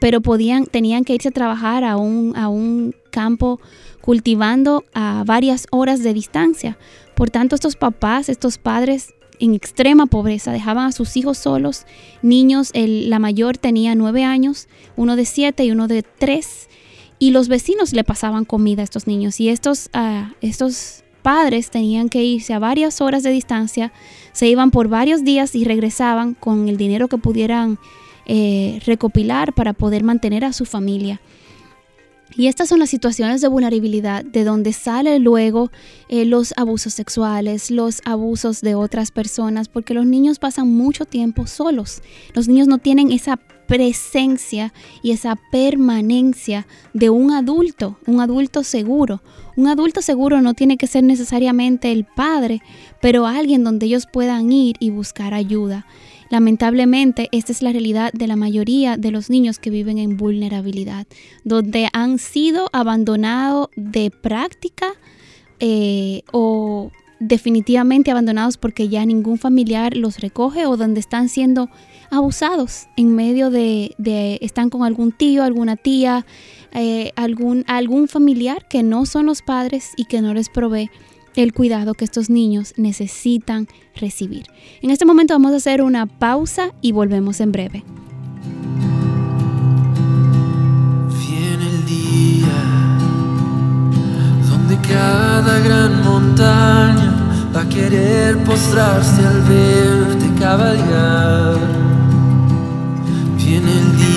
pero 0.00 0.20
podían, 0.20 0.66
tenían 0.66 1.04
que 1.04 1.14
irse 1.14 1.28
a 1.28 1.32
trabajar 1.32 1.84
a 1.84 1.96
un, 1.96 2.36
a 2.36 2.48
un 2.48 2.94
campo 3.10 3.60
cultivando 4.00 4.84
a 4.94 5.22
varias 5.26 5.66
horas 5.70 6.02
de 6.02 6.12
distancia. 6.12 6.76
Por 7.14 7.30
tanto, 7.30 7.54
estos 7.54 7.76
papás, 7.76 8.28
estos 8.28 8.58
padres 8.58 9.14
en 9.38 9.54
extrema 9.54 10.06
pobreza, 10.06 10.52
dejaban 10.52 10.86
a 10.86 10.92
sus 10.92 11.16
hijos 11.16 11.38
solos, 11.38 11.86
niños, 12.20 12.70
el, 12.74 13.10
la 13.10 13.18
mayor 13.18 13.58
tenía 13.58 13.94
nueve 13.94 14.24
años, 14.24 14.68
uno 14.96 15.16
de 15.16 15.24
siete 15.24 15.64
y 15.64 15.72
uno 15.72 15.88
de 15.88 16.02
tres, 16.02 16.68
y 17.18 17.30
los 17.30 17.48
vecinos 17.48 17.92
le 17.92 18.04
pasaban 18.04 18.44
comida 18.44 18.82
a 18.82 18.84
estos 18.84 19.06
niños. 19.06 19.40
Y 19.40 19.48
estos, 19.48 19.88
uh, 19.94 20.32
estos 20.40 21.04
padres 21.22 21.70
tenían 21.70 22.08
que 22.08 22.22
irse 22.22 22.52
a 22.52 22.58
varias 22.58 23.00
horas 23.00 23.22
de 23.22 23.30
distancia, 23.30 23.92
se 24.32 24.48
iban 24.48 24.70
por 24.70 24.88
varios 24.88 25.24
días 25.24 25.54
y 25.54 25.64
regresaban 25.64 26.34
con 26.34 26.68
el 26.68 26.76
dinero 26.76 27.08
que 27.08 27.18
pudieran 27.18 27.78
eh, 28.26 28.80
recopilar 28.84 29.52
para 29.52 29.72
poder 29.72 30.04
mantener 30.04 30.44
a 30.44 30.52
su 30.52 30.64
familia. 30.64 31.20
Y 32.34 32.46
estas 32.46 32.68
son 32.68 32.78
las 32.78 32.90
situaciones 32.90 33.40
de 33.40 33.48
vulnerabilidad 33.48 34.24
de 34.24 34.44
donde 34.44 34.72
sale 34.72 35.18
luego 35.18 35.70
eh, 36.08 36.24
los 36.24 36.54
abusos 36.56 36.94
sexuales, 36.94 37.70
los 37.70 38.00
abusos 38.04 38.62
de 38.62 38.74
otras 38.74 39.10
personas, 39.10 39.68
porque 39.68 39.94
los 39.94 40.06
niños 40.06 40.38
pasan 40.38 40.68
mucho 40.68 41.04
tiempo 41.04 41.46
solos. 41.46 42.02
Los 42.32 42.48
niños 42.48 42.68
no 42.68 42.78
tienen 42.78 43.10
esa 43.10 43.38
presencia 43.72 44.70
y 45.02 45.12
esa 45.12 45.34
permanencia 45.50 46.66
de 46.92 47.08
un 47.08 47.30
adulto, 47.30 47.96
un 48.06 48.20
adulto 48.20 48.64
seguro, 48.64 49.22
un 49.56 49.66
adulto 49.66 50.02
seguro 50.02 50.42
no 50.42 50.52
tiene 50.52 50.76
que 50.76 50.86
ser 50.86 51.04
necesariamente 51.04 51.90
el 51.90 52.04
padre, 52.04 52.60
pero 53.00 53.26
alguien 53.26 53.64
donde 53.64 53.86
ellos 53.86 54.06
puedan 54.12 54.52
ir 54.52 54.76
y 54.78 54.90
buscar 54.90 55.32
ayuda. 55.32 55.86
Lamentablemente, 56.28 57.30
esta 57.32 57.50
es 57.50 57.62
la 57.62 57.72
realidad 57.72 58.12
de 58.12 58.26
la 58.26 58.36
mayoría 58.36 58.98
de 58.98 59.10
los 59.10 59.30
niños 59.30 59.58
que 59.58 59.70
viven 59.70 59.96
en 59.96 60.18
vulnerabilidad, 60.18 61.06
donde 61.44 61.88
han 61.94 62.18
sido 62.18 62.68
abandonados 62.74 63.70
de 63.74 64.10
práctica 64.10 64.88
eh, 65.60 66.24
o 66.30 66.90
definitivamente 67.22 68.10
abandonados 68.10 68.56
porque 68.56 68.88
ya 68.88 69.06
ningún 69.06 69.38
familiar 69.38 69.96
los 69.96 70.18
recoge 70.18 70.66
o 70.66 70.76
donde 70.76 70.98
están 70.98 71.28
siendo 71.28 71.70
abusados 72.10 72.88
en 72.96 73.14
medio 73.14 73.50
de, 73.50 73.94
están 74.40 74.70
con 74.70 74.82
algún 74.82 75.12
tío, 75.12 75.44
alguna 75.44 75.76
tía, 75.76 76.26
eh, 76.72 77.12
algún, 77.14 77.64
algún 77.68 78.08
familiar 78.08 78.66
que 78.68 78.82
no 78.82 79.06
son 79.06 79.26
los 79.26 79.40
padres 79.40 79.90
y 79.96 80.06
que 80.06 80.20
no 80.20 80.34
les 80.34 80.48
provee 80.48 80.90
el 81.36 81.52
cuidado 81.52 81.94
que 81.94 82.04
estos 82.04 82.28
niños 82.28 82.74
necesitan 82.76 83.68
recibir. 83.94 84.46
En 84.82 84.90
este 84.90 85.06
momento 85.06 85.32
vamos 85.32 85.52
a 85.52 85.56
hacer 85.56 85.80
una 85.80 86.06
pausa 86.06 86.72
y 86.82 86.90
volvemos 86.92 87.40
en 87.40 87.52
breve. 87.52 87.84
Viene 91.20 91.68
el 91.70 91.86
día 91.86 92.98
donde 94.50 94.76
cada 94.88 95.60
gran 95.60 96.02
montaña 96.04 97.11
va 97.54 97.60
a 97.60 97.68
querer 97.68 98.36
postrarse 98.44 99.26
al 99.26 99.42
verte 99.42 100.26
cabalgar. 100.40 101.58
Viene 103.36 103.72
el 103.72 103.96
día 103.96 104.12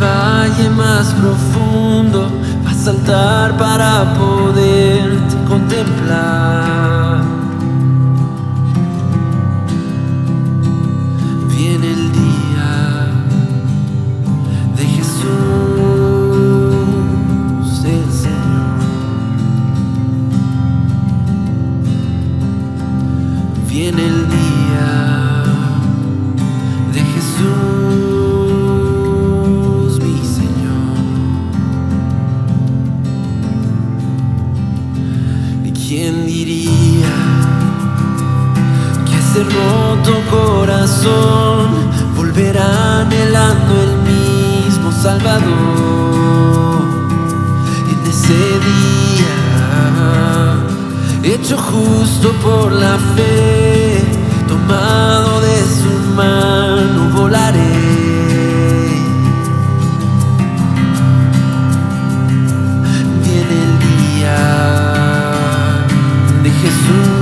valle 0.00 0.70
más 0.70 1.12
profundo, 1.14 2.30
va 2.64 2.70
a 2.70 2.74
saltar 2.74 3.56
para 3.56 4.14
poderte 4.14 5.36
contemplar. 5.48 6.97
De 66.86 67.17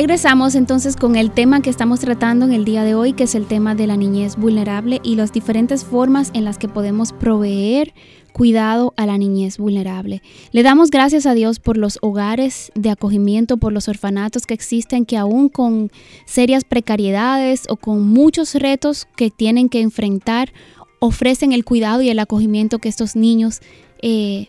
Regresamos 0.00 0.54
entonces 0.54 0.96
con 0.96 1.14
el 1.14 1.30
tema 1.30 1.60
que 1.60 1.68
estamos 1.68 2.00
tratando 2.00 2.46
en 2.46 2.54
el 2.54 2.64
día 2.64 2.84
de 2.84 2.94
hoy, 2.94 3.12
que 3.12 3.24
es 3.24 3.34
el 3.34 3.44
tema 3.44 3.74
de 3.74 3.86
la 3.86 3.98
niñez 3.98 4.36
vulnerable 4.36 4.98
y 5.02 5.14
las 5.14 5.30
diferentes 5.30 5.84
formas 5.84 6.30
en 6.32 6.46
las 6.46 6.56
que 6.56 6.68
podemos 6.68 7.12
proveer 7.12 7.92
cuidado 8.32 8.94
a 8.96 9.04
la 9.04 9.18
niñez 9.18 9.58
vulnerable. 9.58 10.22
Le 10.52 10.62
damos 10.62 10.88
gracias 10.88 11.26
a 11.26 11.34
Dios 11.34 11.60
por 11.60 11.76
los 11.76 11.98
hogares 12.00 12.72
de 12.74 12.88
acogimiento, 12.88 13.58
por 13.58 13.74
los 13.74 13.88
orfanatos 13.88 14.46
que 14.46 14.54
existen, 14.54 15.04
que 15.04 15.18
aún 15.18 15.50
con 15.50 15.90
serias 16.24 16.64
precariedades 16.64 17.64
o 17.68 17.76
con 17.76 18.08
muchos 18.08 18.54
retos 18.54 19.06
que 19.16 19.30
tienen 19.30 19.68
que 19.68 19.82
enfrentar, 19.82 20.54
ofrecen 20.98 21.52
el 21.52 21.62
cuidado 21.62 22.00
y 22.00 22.08
el 22.08 22.20
acogimiento 22.20 22.78
que 22.78 22.88
estos 22.88 23.16
niños 23.16 23.60
eh, 24.00 24.48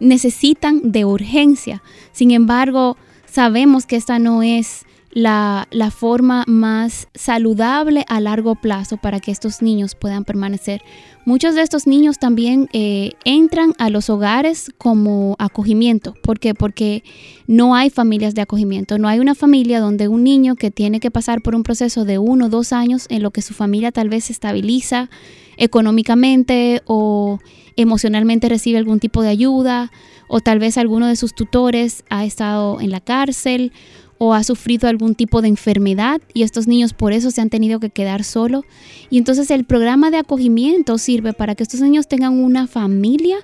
necesitan 0.00 0.92
de 0.92 1.04
urgencia. 1.04 1.82
Sin 2.12 2.30
embargo, 2.30 2.96
sabemos 3.32 3.86
que 3.86 3.96
esta 3.96 4.18
no 4.18 4.42
es 4.42 4.84
la, 5.10 5.66
forma 5.90 6.44
más 6.46 7.08
saludable 7.14 8.04
a 8.08 8.20
largo 8.20 8.54
plazo 8.54 8.96
para 8.96 9.20
que 9.20 9.30
estos 9.30 9.62
niños 9.62 9.94
puedan 9.94 10.24
permanecer. 10.24 10.82
Muchos 11.24 11.54
de 11.54 11.62
estos 11.62 11.86
niños 11.86 12.18
también 12.18 12.68
eh, 12.72 13.12
entran 13.24 13.74
a 13.78 13.88
los 13.88 14.10
hogares 14.10 14.70
como 14.76 15.36
acogimiento. 15.38 16.14
¿Por 16.22 16.40
qué? 16.40 16.54
Porque 16.54 17.04
no 17.46 17.74
hay 17.74 17.90
familias 17.90 18.34
de 18.34 18.42
acogimiento. 18.42 18.98
No 18.98 19.08
hay 19.08 19.18
una 19.18 19.34
familia 19.34 19.80
donde 19.80 20.08
un 20.08 20.24
niño 20.24 20.54
que 20.56 20.70
tiene 20.70 21.00
que 21.00 21.10
pasar 21.10 21.42
por 21.42 21.54
un 21.54 21.62
proceso 21.62 22.04
de 22.04 22.18
uno 22.18 22.46
o 22.46 22.48
dos 22.50 22.72
años 22.72 23.06
en 23.08 23.22
lo 23.22 23.30
que 23.30 23.42
su 23.42 23.54
familia 23.54 23.92
tal 23.92 24.08
vez 24.08 24.24
se 24.24 24.32
estabiliza 24.32 25.10
económicamente 25.56 26.82
o 26.86 27.38
emocionalmente 27.76 28.48
recibe 28.48 28.78
algún 28.78 29.00
tipo 29.00 29.22
de 29.22 29.28
ayuda 29.28 29.90
o 30.34 30.40
tal 30.40 30.58
vez 30.58 30.78
alguno 30.78 31.08
de 31.08 31.16
sus 31.16 31.34
tutores 31.34 32.04
ha 32.08 32.24
estado 32.24 32.80
en 32.80 32.90
la 32.90 33.00
cárcel 33.00 33.70
o 34.16 34.32
ha 34.32 34.42
sufrido 34.44 34.88
algún 34.88 35.14
tipo 35.14 35.42
de 35.42 35.48
enfermedad 35.48 36.22
y 36.32 36.42
estos 36.42 36.66
niños 36.66 36.94
por 36.94 37.12
eso 37.12 37.30
se 37.30 37.42
han 37.42 37.50
tenido 37.50 37.80
que 37.80 37.90
quedar 37.90 38.24
solos. 38.24 38.64
Y 39.10 39.18
entonces 39.18 39.50
el 39.50 39.64
programa 39.64 40.10
de 40.10 40.16
acogimiento 40.16 40.96
sirve 40.96 41.34
para 41.34 41.54
que 41.54 41.64
estos 41.64 41.82
niños 41.82 42.08
tengan 42.08 42.42
una 42.42 42.66
familia 42.66 43.36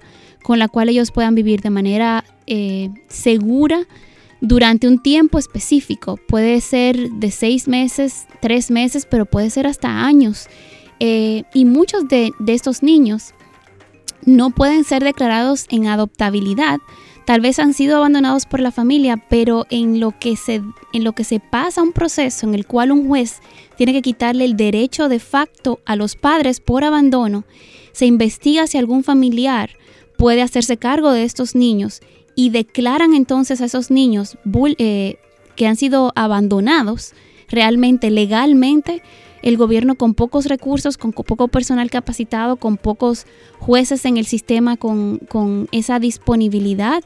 con 0.43 0.59
la 0.59 0.69
cual 0.69 0.89
ellos 0.89 1.11
puedan 1.11 1.35
vivir 1.35 1.61
de 1.61 1.69
manera 1.69 2.25
eh, 2.47 2.89
segura 3.07 3.87
durante 4.41 4.89
un 4.89 4.99
tiempo 4.99 5.39
específico. 5.39 6.19
Puede 6.27 6.59
ser 6.63 7.11
de 7.11 7.31
seis 7.31 7.69
meses, 7.69 8.27
tres 8.41 8.71
meses, 8.71 9.05
pero 9.05 9.27
puede 9.27 9.51
ser 9.51 9.67
hasta 9.67 10.07
años. 10.07 10.47
Eh, 11.01 11.43
y 11.53 11.67
muchos 11.67 12.09
de, 12.09 12.33
de 12.39 12.55
estos 12.55 12.83
niños 12.83 13.35
no 14.25 14.51
pueden 14.51 14.85
ser 14.85 15.03
declarados 15.05 15.67
en 15.71 15.87
adoptabilidad. 15.87 16.79
Tal 17.25 17.41
vez 17.41 17.59
han 17.59 17.75
sido 17.75 17.99
abandonados 17.99 18.47
por 18.47 18.61
la 18.61 18.73
familia, 18.73 19.23
pero 19.29 19.67
en 19.69 20.01
lo 20.01 20.19
que 20.19 20.37
se 20.37 20.63
en 20.95 21.05
lo 21.05 21.13
que 21.13 21.25
se 21.25 21.41
pasa 21.41 21.83
un 21.83 21.93
proceso 21.93 22.47
en 22.47 22.55
el 22.55 22.67
cual 22.67 22.91
un 22.91 23.07
juez 23.07 23.41
tiene 23.77 23.93
que 23.93 24.01
quitarle 24.01 24.47
el 24.47 24.57
derecho 24.57 25.09
de 25.09 25.19
facto 25.19 25.81
a 25.85 25.95
los 25.97 26.17
padres 26.17 26.61
por 26.61 26.85
abandono, 26.85 27.45
se 27.93 28.07
investiga 28.07 28.67
si 28.67 28.79
algún 28.79 29.05
familiar 29.05 29.71
puede 30.17 30.41
hacerse 30.41 30.79
cargo 30.79 31.13
de 31.13 31.25
estos 31.25 31.55
niños 31.55 32.01
y 32.35 32.51
declaran 32.51 33.15
entonces 33.15 33.61
a 33.61 33.67
esos 33.67 33.91
niños 33.91 34.39
eh, 34.79 35.19
que 35.57 35.67
han 35.67 35.77
sido 35.77 36.13
abandonados 36.15 37.13
realmente 37.49 38.11
legalmente 38.11 39.03
el 39.43 39.57
gobierno 39.57 39.95
con 39.95 40.15
pocos 40.15 40.47
recursos, 40.47 40.97
con 40.97 41.13
poco 41.13 41.49
personal 41.49 41.91
capacitado, 41.91 42.57
con 42.57 42.77
pocos 42.77 43.27
jueces 43.59 44.05
en 44.05 44.17
el 44.17 44.27
sistema, 44.27 44.77
con, 44.77 45.21
esa 45.73 45.99
disponibilidad. 45.99 47.03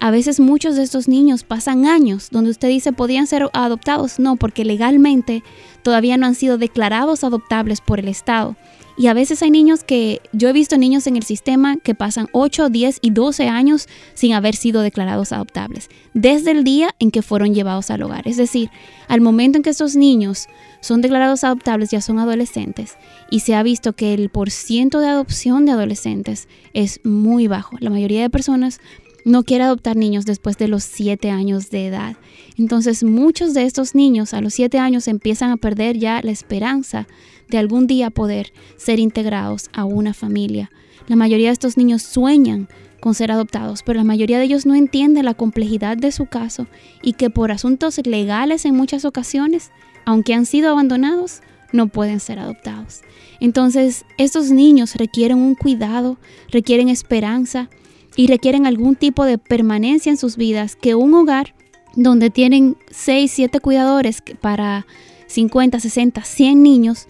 A 0.00 0.10
veces 0.10 0.38
muchos 0.38 0.76
de 0.76 0.84
estos 0.84 1.08
niños 1.08 1.42
pasan 1.42 1.84
años 1.84 2.28
donde 2.30 2.50
usted 2.50 2.68
dice 2.68 2.92
podían 2.92 3.26
ser 3.26 3.48
adoptados. 3.52 4.18
No, 4.18 4.36
porque 4.36 4.64
legalmente 4.64 5.42
todavía 5.82 6.16
no 6.16 6.26
han 6.26 6.34
sido 6.34 6.56
declarados 6.56 7.24
adoptables 7.24 7.80
por 7.80 7.98
el 7.98 8.08
Estado. 8.08 8.56
Y 8.98 9.06
a 9.06 9.14
veces 9.14 9.42
hay 9.42 9.52
niños 9.52 9.84
que, 9.84 10.20
yo 10.32 10.48
he 10.48 10.52
visto 10.52 10.76
niños 10.76 11.06
en 11.06 11.16
el 11.16 11.22
sistema 11.22 11.76
que 11.76 11.94
pasan 11.94 12.26
8, 12.32 12.68
10 12.68 12.98
y 13.00 13.10
12 13.10 13.46
años 13.46 13.86
sin 14.14 14.32
haber 14.32 14.56
sido 14.56 14.82
declarados 14.82 15.30
adoptables, 15.30 15.88
desde 16.14 16.50
el 16.50 16.64
día 16.64 16.92
en 16.98 17.12
que 17.12 17.22
fueron 17.22 17.54
llevados 17.54 17.92
al 17.92 18.02
hogar. 18.02 18.26
Es 18.26 18.36
decir, 18.36 18.70
al 19.06 19.20
momento 19.20 19.56
en 19.56 19.62
que 19.62 19.70
estos 19.70 19.94
niños 19.94 20.48
son 20.80 21.00
declarados 21.00 21.44
adoptables 21.44 21.90
ya 21.90 22.00
son 22.00 22.18
adolescentes 22.18 22.96
y 23.30 23.40
se 23.40 23.54
ha 23.54 23.62
visto 23.62 23.92
que 23.92 24.14
el 24.14 24.30
porciento 24.30 24.98
de 24.98 25.06
adopción 25.06 25.64
de 25.64 25.72
adolescentes 25.72 26.48
es 26.74 27.00
muy 27.04 27.46
bajo. 27.46 27.76
La 27.78 27.90
mayoría 27.90 28.22
de 28.22 28.30
personas 28.30 28.80
no 29.24 29.44
quiere 29.44 29.64
adoptar 29.64 29.96
niños 29.96 30.24
después 30.24 30.58
de 30.58 30.68
los 30.68 30.82
7 30.82 31.30
años 31.30 31.70
de 31.70 31.86
edad. 31.86 32.16
Entonces 32.56 33.04
muchos 33.04 33.54
de 33.54 33.64
estos 33.64 33.94
niños 33.94 34.34
a 34.34 34.40
los 34.40 34.54
7 34.54 34.78
años 34.78 35.06
empiezan 35.06 35.50
a 35.50 35.56
perder 35.56 35.98
ya 35.98 36.20
la 36.22 36.32
esperanza 36.32 37.06
de 37.48 37.58
algún 37.58 37.86
día 37.86 38.10
poder 38.10 38.52
ser 38.76 38.98
integrados 38.98 39.70
a 39.72 39.84
una 39.84 40.14
familia. 40.14 40.70
La 41.06 41.16
mayoría 41.16 41.48
de 41.48 41.54
estos 41.54 41.76
niños 41.76 42.02
sueñan 42.02 42.68
con 43.00 43.14
ser 43.14 43.30
adoptados, 43.30 43.82
pero 43.82 43.98
la 43.98 44.04
mayoría 44.04 44.38
de 44.38 44.44
ellos 44.44 44.66
no 44.66 44.74
entiende 44.74 45.22
la 45.22 45.34
complejidad 45.34 45.96
de 45.96 46.12
su 46.12 46.26
caso 46.26 46.66
y 47.02 47.14
que 47.14 47.30
por 47.30 47.52
asuntos 47.52 47.98
legales 48.04 48.64
en 48.64 48.74
muchas 48.74 49.04
ocasiones, 49.04 49.70
aunque 50.04 50.34
han 50.34 50.46
sido 50.46 50.70
abandonados, 50.70 51.40
no 51.72 51.88
pueden 51.88 52.20
ser 52.20 52.38
adoptados. 52.38 53.02
Entonces, 53.40 54.04
estos 54.16 54.50
niños 54.50 54.94
requieren 54.96 55.38
un 55.38 55.54
cuidado, 55.54 56.18
requieren 56.50 56.88
esperanza 56.88 57.68
y 58.16 58.26
requieren 58.26 58.66
algún 58.66 58.96
tipo 58.96 59.24
de 59.24 59.38
permanencia 59.38 60.10
en 60.10 60.16
sus 60.16 60.36
vidas 60.36 60.76
que 60.76 60.94
un 60.94 61.14
hogar 61.14 61.54
donde 61.94 62.30
tienen 62.30 62.76
6, 62.90 63.30
7 63.30 63.60
cuidadores 63.60 64.22
para 64.40 64.86
50, 65.26 65.78
60, 65.78 66.22
100 66.22 66.62
niños 66.62 67.06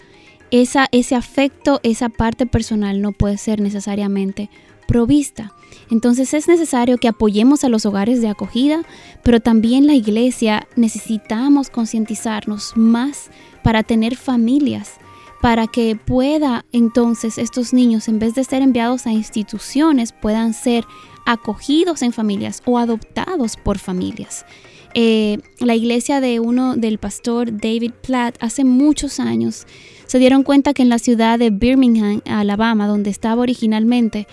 esa, 0.51 0.87
ese 0.91 1.15
afecto, 1.15 1.79
esa 1.83 2.09
parte 2.09 2.45
personal 2.45 3.01
no 3.01 3.11
puede 3.11 3.37
ser 3.37 3.61
necesariamente 3.61 4.49
provista. 4.87 5.53
Entonces 5.91 6.33
es 6.33 6.47
necesario 6.47 6.97
que 6.97 7.07
apoyemos 7.07 7.63
a 7.63 7.69
los 7.69 7.85
hogares 7.85 8.21
de 8.21 8.27
acogida, 8.27 8.81
pero 9.23 9.39
también 9.39 9.87
la 9.87 9.93
iglesia 9.93 10.67
necesitamos 10.75 11.69
concientizarnos 11.69 12.73
más 12.75 13.29
para 13.63 13.83
tener 13.83 14.15
familias, 14.15 14.93
para 15.41 15.67
que 15.67 15.95
pueda 15.95 16.65
entonces 16.71 17.37
estos 17.37 17.71
niños, 17.71 18.07
en 18.07 18.19
vez 18.19 18.35
de 18.35 18.43
ser 18.43 18.61
enviados 18.61 19.05
a 19.05 19.11
instituciones, 19.11 20.11
puedan 20.11 20.53
ser 20.53 20.85
acogidos 21.25 22.01
en 22.01 22.11
familias 22.11 22.63
o 22.65 22.77
adoptados 22.77 23.55
por 23.55 23.77
familias. 23.77 24.45
Eh, 24.93 25.39
la 25.59 25.75
iglesia 25.75 26.19
de 26.19 26.39
uno 26.39 26.75
del 26.75 26.97
pastor 26.97 27.51
David 27.51 27.91
Platt 28.01 28.35
hace 28.39 28.63
muchos 28.63 29.19
años 29.19 29.67
se 30.07 30.17
dieron 30.17 30.41
cuenta 30.41 30.73
que 30.73 30.81
en 30.81 30.89
la 30.89 30.97
ciudad 30.97 31.37
de 31.37 31.51
Birmingham, 31.51 32.21
Alabama, 32.25 32.87
donde 32.87 33.11
estaba 33.11 33.43
originalmente, 33.43 34.27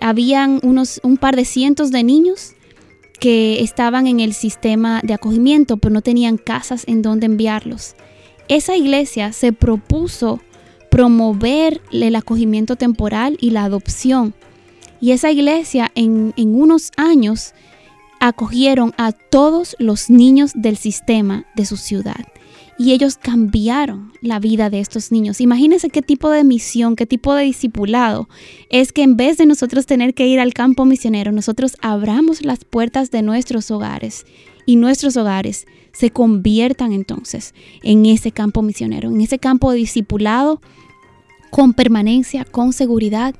habían 0.00 0.58
unos, 0.64 1.00
un 1.04 1.16
par 1.16 1.36
de 1.36 1.44
cientos 1.44 1.92
de 1.92 2.02
niños 2.02 2.54
que 3.20 3.60
estaban 3.62 4.08
en 4.08 4.18
el 4.18 4.34
sistema 4.34 5.00
de 5.04 5.14
acogimiento, 5.14 5.76
pero 5.76 5.94
no 5.94 6.02
tenían 6.02 6.38
casas 6.38 6.82
en 6.88 7.02
donde 7.02 7.26
enviarlos. 7.26 7.94
Esa 8.48 8.76
iglesia 8.76 9.32
se 9.32 9.52
propuso 9.52 10.40
promover 10.90 11.80
el 11.92 12.16
acogimiento 12.16 12.74
temporal 12.74 13.38
y 13.40 13.50
la 13.50 13.62
adopción. 13.62 14.34
Y 15.00 15.12
esa 15.12 15.30
iglesia 15.30 15.92
en, 15.94 16.34
en 16.36 16.60
unos 16.60 16.90
años 16.96 17.54
acogieron 18.22 18.94
a 18.98 19.10
todos 19.10 19.74
los 19.80 20.08
niños 20.08 20.52
del 20.54 20.76
sistema 20.76 21.44
de 21.56 21.66
su 21.66 21.76
ciudad 21.76 22.24
y 22.78 22.92
ellos 22.92 23.16
cambiaron 23.16 24.12
la 24.20 24.38
vida 24.38 24.70
de 24.70 24.78
estos 24.78 25.10
niños. 25.10 25.40
Imagínense 25.40 25.90
qué 25.90 26.02
tipo 26.02 26.30
de 26.30 26.44
misión, 26.44 26.94
qué 26.94 27.04
tipo 27.04 27.34
de 27.34 27.42
discipulado 27.42 28.28
es 28.70 28.92
que 28.92 29.02
en 29.02 29.16
vez 29.16 29.38
de 29.38 29.46
nosotros 29.46 29.86
tener 29.86 30.14
que 30.14 30.28
ir 30.28 30.38
al 30.38 30.54
campo 30.54 30.84
misionero, 30.84 31.32
nosotros 31.32 31.76
abramos 31.82 32.44
las 32.44 32.64
puertas 32.64 33.10
de 33.10 33.22
nuestros 33.22 33.72
hogares 33.72 34.24
y 34.66 34.76
nuestros 34.76 35.16
hogares 35.16 35.66
se 35.90 36.10
conviertan 36.10 36.92
entonces 36.92 37.54
en 37.82 38.06
ese 38.06 38.30
campo 38.30 38.62
misionero, 38.62 39.10
en 39.10 39.20
ese 39.20 39.40
campo 39.40 39.72
discipulado 39.72 40.60
con 41.50 41.74
permanencia, 41.74 42.44
con 42.44 42.72
seguridad, 42.72 43.34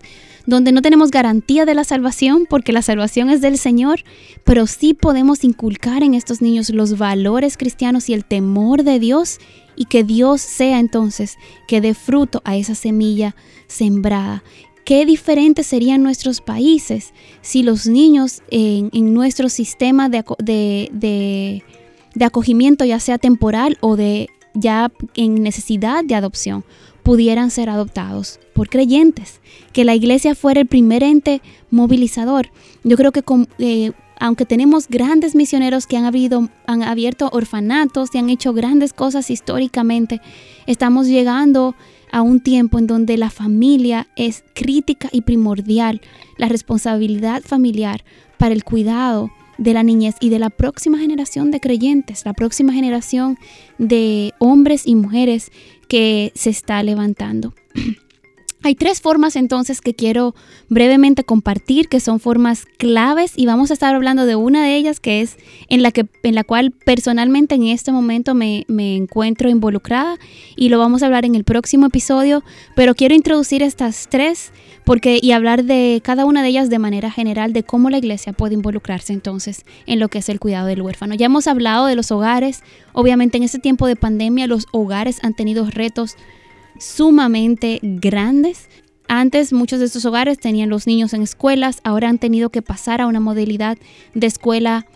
donde 0.46 0.72
no 0.72 0.82
tenemos 0.82 1.10
garantía 1.10 1.64
de 1.64 1.74
la 1.74 1.84
salvación 1.84 2.46
porque 2.48 2.72
la 2.72 2.82
salvación 2.82 3.30
es 3.30 3.40
del 3.40 3.58
Señor, 3.58 4.00
pero 4.44 4.66
sí 4.66 4.94
podemos 4.94 5.44
inculcar 5.44 6.02
en 6.02 6.14
estos 6.14 6.42
niños 6.42 6.70
los 6.70 6.98
valores 6.98 7.56
cristianos 7.56 8.08
y 8.08 8.14
el 8.14 8.24
temor 8.24 8.82
de 8.82 8.98
Dios 8.98 9.38
y 9.76 9.86
que 9.86 10.04
Dios 10.04 10.40
sea 10.40 10.78
entonces 10.80 11.36
que 11.66 11.80
dé 11.80 11.94
fruto 11.94 12.42
a 12.44 12.56
esa 12.56 12.74
semilla 12.74 13.34
sembrada. 13.66 14.42
Qué 14.84 15.06
diferentes 15.06 15.66
serían 15.66 16.02
nuestros 16.02 16.40
países 16.40 17.12
si 17.40 17.62
los 17.62 17.86
niños 17.86 18.42
en, 18.50 18.90
nuestro 19.14 19.48
sistema 19.48 20.08
de, 20.08 20.24
de, 20.40 21.62
de 22.14 22.24
acogimiento, 22.24 22.84
ya 22.84 22.98
sea 22.98 23.18
temporal 23.18 23.78
o 23.80 23.96
de 23.96 24.28
ya 24.54 24.92
en 25.14 25.42
necesidad 25.42 26.04
de 26.04 26.14
adopción, 26.14 26.64
pudieran 27.02 27.50
ser 27.50 27.68
adoptados 27.68 28.40
por 28.52 28.68
creyentes, 28.68 29.40
que 29.72 29.84
la 29.84 29.94
iglesia 29.94 30.34
fuera 30.34 30.60
el 30.60 30.66
primer 30.66 31.02
ente 31.02 31.40
movilizador. 31.70 32.50
Yo 32.84 32.96
creo 32.96 33.12
que 33.12 33.22
eh, 33.58 33.92
aunque 34.18 34.46
tenemos 34.46 34.88
grandes 34.88 35.34
misioneros 35.34 35.86
que 35.86 35.96
han, 35.96 36.04
han 36.66 36.82
abierto 36.82 37.28
orfanatos 37.32 38.10
y 38.14 38.18
han 38.18 38.30
hecho 38.30 38.52
grandes 38.52 38.92
cosas 38.92 39.30
históricamente, 39.30 40.20
estamos 40.66 41.08
llegando 41.08 41.74
a 42.12 42.22
un 42.22 42.40
tiempo 42.40 42.78
en 42.78 42.86
donde 42.86 43.16
la 43.16 43.30
familia 43.30 44.06
es 44.16 44.44
crítica 44.54 45.08
y 45.10 45.22
primordial, 45.22 46.02
la 46.36 46.48
responsabilidad 46.48 47.42
familiar 47.42 48.04
para 48.36 48.52
el 48.54 48.64
cuidado 48.64 49.30
de 49.58 49.74
la 49.74 49.82
niñez 49.82 50.16
y 50.20 50.28
de 50.28 50.38
la 50.38 50.50
próxima 50.50 50.98
generación 50.98 51.50
de 51.50 51.60
creyentes, 51.60 52.24
la 52.24 52.32
próxima 52.32 52.72
generación 52.72 53.38
de 53.78 54.34
hombres 54.38 54.86
y 54.86 54.94
mujeres 54.94 55.50
que 55.92 56.32
se 56.34 56.48
está 56.48 56.82
levantando. 56.82 57.52
Hay 58.64 58.74
tres 58.74 59.02
formas 59.02 59.36
entonces 59.36 59.82
que 59.82 59.92
quiero 59.92 60.34
brevemente 60.70 61.22
compartir, 61.22 61.90
que 61.90 62.00
son 62.00 62.18
formas 62.18 62.64
claves 62.78 63.34
y 63.36 63.44
vamos 63.44 63.70
a 63.70 63.74
estar 63.74 63.94
hablando 63.94 64.24
de 64.24 64.34
una 64.34 64.64
de 64.64 64.74
ellas 64.74 65.00
que 65.00 65.20
es 65.20 65.36
en 65.68 65.82
la, 65.82 65.90
que, 65.90 66.06
en 66.22 66.34
la 66.34 66.44
cual 66.44 66.70
personalmente 66.70 67.56
en 67.56 67.64
este 67.64 67.92
momento 67.92 68.34
me, 68.34 68.64
me 68.68 68.96
encuentro 68.96 69.50
involucrada 69.50 70.16
y 70.56 70.70
lo 70.70 70.78
vamos 70.78 71.02
a 71.02 71.06
hablar 71.06 71.26
en 71.26 71.34
el 71.34 71.44
próximo 71.44 71.88
episodio, 71.88 72.42
pero 72.74 72.94
quiero 72.94 73.14
introducir 73.14 73.62
estas 73.62 74.08
tres 74.08 74.50
porque 74.84 75.18
y 75.20 75.32
hablar 75.32 75.64
de 75.64 76.00
cada 76.04 76.24
una 76.24 76.42
de 76.42 76.48
ellas 76.48 76.70
de 76.70 76.78
manera 76.78 77.10
general 77.10 77.52
de 77.52 77.62
cómo 77.62 77.90
la 77.90 77.98
iglesia 77.98 78.32
puede 78.32 78.54
involucrarse 78.54 79.12
entonces 79.12 79.64
en 79.86 80.00
lo 80.00 80.08
que 80.08 80.18
es 80.18 80.28
el 80.28 80.40
cuidado 80.40 80.66
del 80.66 80.82
huérfano. 80.82 81.14
Ya 81.14 81.26
hemos 81.26 81.46
hablado 81.46 81.86
de 81.86 81.96
los 81.96 82.10
hogares, 82.10 82.62
obviamente 82.92 83.36
en 83.36 83.44
este 83.44 83.58
tiempo 83.58 83.86
de 83.86 83.96
pandemia 83.96 84.46
los 84.46 84.66
hogares 84.72 85.22
han 85.22 85.34
tenido 85.34 85.68
retos 85.70 86.16
sumamente 86.78 87.78
grandes. 87.82 88.68
Antes 89.08 89.52
muchos 89.52 89.78
de 89.80 89.86
estos 89.86 90.04
hogares 90.04 90.38
tenían 90.38 90.70
los 90.70 90.86
niños 90.86 91.12
en 91.12 91.22
escuelas, 91.22 91.80
ahora 91.84 92.08
han 92.08 92.18
tenido 92.18 92.50
que 92.50 92.62
pasar 92.62 93.00
a 93.00 93.06
una 93.06 93.20
modalidad 93.20 93.76
de 94.14 94.26
escuela 94.26 94.86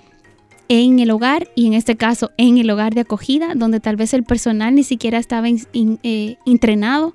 en 0.69 0.99
el 0.99 1.11
hogar 1.11 1.49
y 1.55 1.67
en 1.67 1.75
este 1.75 1.97
caso 1.97 2.33
en 2.37 2.59
el 2.59 2.71
hogar 2.71 2.95
de 2.95 3.03
acogida, 3.03 3.55
donde 3.55 3.79
tal 3.79 3.97
vez 3.97 4.15
el 4.15 4.25
personal 4.25 4.75
ni 4.75 4.83
siquiera 4.83 5.19
estaba 5.19 5.49
eh, 5.49 6.37
entrenado 6.45 7.15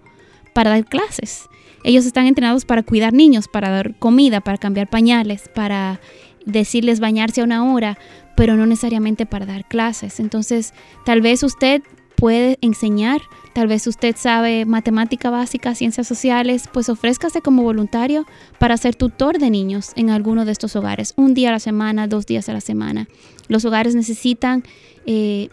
para 0.53 0.71
dar 0.71 0.85
clases. 0.85 1.49
Ellos 1.83 2.05
están 2.05 2.27
entrenados 2.27 2.65
para 2.65 2.83
cuidar 2.83 3.13
niños, 3.13 3.47
para 3.47 3.69
dar 3.69 3.97
comida, 3.97 4.41
para 4.41 4.57
cambiar 4.57 4.89
pañales, 4.89 5.49
para 5.53 5.99
decirles 6.45 6.99
bañarse 6.99 7.41
a 7.41 7.43
una 7.43 7.71
hora, 7.71 7.97
pero 8.35 8.55
no 8.55 8.65
necesariamente 8.65 9.25
para 9.25 9.45
dar 9.45 9.67
clases. 9.67 10.19
Entonces, 10.19 10.73
tal 11.05 11.21
vez 11.21 11.43
usted 11.43 11.81
puede 12.15 12.57
enseñar 12.61 13.21
Tal 13.53 13.67
vez 13.67 13.85
usted 13.85 14.15
sabe 14.17 14.65
matemática 14.65 15.29
básica, 15.29 15.75
ciencias 15.75 16.07
sociales, 16.07 16.69
pues 16.71 16.87
ofrézcase 16.87 17.41
como 17.41 17.63
voluntario 17.63 18.25
para 18.59 18.77
ser 18.77 18.95
tutor 18.95 19.39
de 19.39 19.49
niños 19.49 19.91
en 19.97 20.09
alguno 20.09 20.45
de 20.45 20.53
estos 20.53 20.75
hogares, 20.77 21.13
un 21.17 21.33
día 21.33 21.49
a 21.49 21.53
la 21.53 21.59
semana, 21.59 22.07
dos 22.07 22.25
días 22.25 22.47
a 22.47 22.53
la 22.53 22.61
semana. 22.61 23.09
Los 23.49 23.65
hogares 23.65 23.93
necesitan 23.93 24.63
eh, 25.05 25.49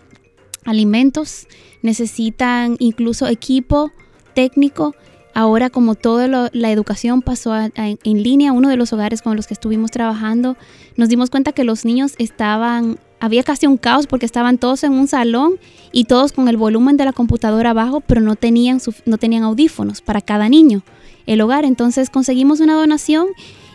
alimentos, 0.65 1.49
necesitan 1.83 2.77
incluso 2.79 3.27
equipo 3.27 3.91
técnico. 4.35 4.95
Ahora, 5.39 5.71
como 5.71 5.95
toda 5.95 6.27
la 6.27 6.73
educación 6.73 7.23
pasó 7.23 7.55
en 7.55 8.23
línea, 8.25 8.51
uno 8.51 8.69
de 8.69 8.77
los 8.77 8.93
hogares 8.93 9.23
con 9.23 9.37
los 9.37 9.47
que 9.47 9.55
estuvimos 9.55 9.93
trabajando, 9.93 10.57
nos 10.97 11.09
dimos 11.09 11.31
cuenta 11.31 11.53
que 11.53 11.63
los 11.63 11.85
niños 11.85 12.17
estaban 12.19 12.99
había 13.21 13.45
casi 13.45 13.69
un 13.69 13.77
caos 13.77 14.09
porque 14.09 14.27
estaban 14.27 14.59
todos 14.59 14.83
en 14.83 14.95
un 14.95 15.07
salón 15.07 15.61
y 15.93 16.07
todos 16.07 16.33
con 16.33 16.49
el 16.49 16.57
volumen 16.57 16.97
de 16.97 17.05
la 17.05 17.13
computadora 17.13 17.71
abajo, 17.71 18.01
pero 18.01 18.21
no 18.21 18.35
tenían, 18.35 18.81
no 19.07 19.17
tenían 19.17 19.45
audífonos 19.45 20.03
para 20.03 20.21
cada 20.21 20.49
niño 20.49 20.83
el 21.27 21.41
hogar. 21.41 21.65
Entonces 21.65 22.11
conseguimos 22.11 22.59
una 22.59 22.75
donación 22.75 23.29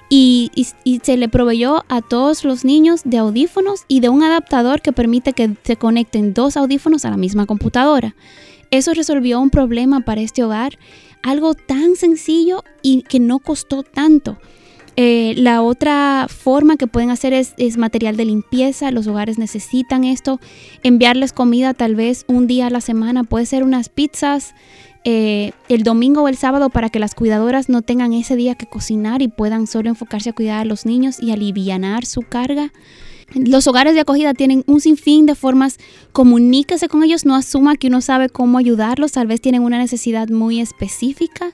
y, 0.09 0.51
se 1.01 1.15
le 1.15 1.29
proveyó 1.29 1.85
a 1.87 2.01
todos 2.01 2.43
los 2.43 2.65
niños 2.65 3.03
de 3.05 3.19
audífonos 3.19 3.85
y 3.87 4.01
de 4.01 4.09
un 4.09 4.21
adaptador 4.21 4.81
que 4.81 4.91
permite 4.91 5.31
que 5.31 5.55
se 5.63 5.77
conecten 5.77 6.33
dos 6.33 6.57
audífonos 6.57 7.05
a 7.05 7.09
la 7.09 7.15
misma 7.15 7.45
computadora. 7.45 8.15
Eso 8.69 8.93
resolvió 8.93 9.39
un 9.39 9.49
problema 9.49 10.01
para 10.01 10.19
este 10.19 10.43
hogar. 10.43 10.77
Algo 11.23 11.55
tan 11.55 11.95
sencillo 11.95 12.63
y 12.81 13.01
que 13.03 13.19
no 13.19 13.39
costó 13.39 13.81
tanto. 13.81 14.37
Eh, 14.95 15.33
la 15.37 15.63
otra 15.63 16.27
forma 16.29 16.77
que 16.77 16.85
pueden 16.85 17.09
hacer 17.09 17.33
es, 17.33 17.77
material 17.77 18.15
de 18.15 18.25
limpieza. 18.25 18.91
Los 18.91 19.07
hogares 19.07 19.39
necesitan 19.39 20.03
esto. 20.03 20.39
Enviarles 20.83 21.33
comida 21.33 21.73
tal 21.73 21.95
vez 21.95 22.25
un 22.27 22.45
día 22.45 22.67
a 22.67 22.69
la 22.69 22.81
semana. 22.81 23.23
Puede 23.23 23.45
ser 23.45 23.63
unas 23.63 23.89
pizzas 23.89 24.53
eh, 25.05 25.51
el 25.67 25.83
domingo 25.83 26.21
o 26.21 26.27
el 26.27 26.37
sábado 26.37 26.69
para 26.69 26.89
que 26.89 26.99
las 26.99 27.15
cuidadoras 27.15 27.69
no 27.69 27.81
tengan 27.81 28.13
ese 28.13 28.35
día 28.35 28.55
que 28.55 28.67
cocinar 28.67 29.21
y 29.21 29.27
puedan 29.27 29.67
solo 29.67 29.89
enfocarse 29.89 30.29
a 30.29 30.33
cuidar 30.33 30.59
a 30.59 30.65
los 30.65 30.85
niños 30.85 31.19
y 31.19 31.31
alivianar 31.31 32.05
su 32.05 32.21
carga. 32.21 32.71
Los 33.35 33.67
hogares 33.67 33.93
de 33.93 34.01
acogida 34.01 34.33
tienen 34.33 34.63
un 34.67 34.79
sinfín 34.79 35.25
de 35.25 35.35
formas. 35.35 35.77
Comuníquese 36.11 36.87
con 36.87 37.03
ellos, 37.03 37.25
no 37.25 37.35
asuma 37.35 37.75
que 37.75 37.87
uno 37.87 38.01
sabe 38.01 38.29
cómo 38.29 38.57
ayudarlos. 38.57 39.13
Tal 39.13 39.27
vez 39.27 39.41
tienen 39.41 39.63
una 39.63 39.77
necesidad 39.77 40.29
muy 40.29 40.59
específica 40.59 41.53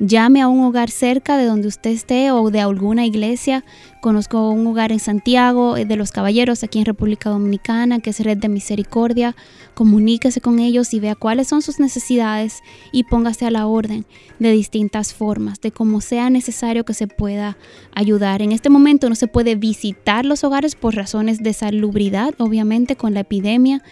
llame 0.00 0.40
a 0.40 0.48
un 0.48 0.64
hogar 0.64 0.90
cerca 0.90 1.36
de 1.36 1.44
donde 1.44 1.68
usted 1.68 1.90
esté 1.90 2.32
o 2.32 2.50
de 2.50 2.60
alguna 2.60 3.04
iglesia. 3.06 3.64
Conozco 4.00 4.50
un 4.50 4.66
hogar 4.66 4.92
en 4.92 4.98
Santiago 4.98 5.76
eh, 5.76 5.84
de 5.84 5.96
los 5.96 6.10
Caballeros, 6.10 6.64
aquí 6.64 6.78
en 6.78 6.86
República 6.86 7.28
Dominicana, 7.28 8.00
que 8.00 8.10
es 8.10 8.20
Red 8.20 8.38
de 8.38 8.48
Misericordia. 8.48 9.36
Comuníquese 9.74 10.40
con 10.40 10.58
ellos 10.58 10.94
y 10.94 11.00
vea 11.00 11.14
cuáles 11.14 11.48
son 11.48 11.60
sus 11.60 11.78
necesidades 11.78 12.62
y 12.92 13.04
póngase 13.04 13.44
a 13.44 13.50
la 13.50 13.66
orden 13.66 14.06
de 14.38 14.50
distintas 14.50 15.12
formas, 15.12 15.60
de 15.60 15.70
cómo 15.70 16.00
sea 16.00 16.30
necesario 16.30 16.84
que 16.84 16.94
se 16.94 17.06
pueda 17.06 17.58
ayudar. 17.94 18.40
En 18.40 18.52
este 18.52 18.70
momento 18.70 19.08
no 19.10 19.14
se 19.14 19.26
puede 19.26 19.54
visitar 19.54 20.24
los 20.24 20.44
hogares 20.44 20.74
por 20.74 20.94
razones 20.94 21.42
de 21.42 21.52
salubridad, 21.52 22.34
obviamente 22.38 22.96
con 22.96 23.12
la 23.12 23.20
epidemia, 23.20 23.82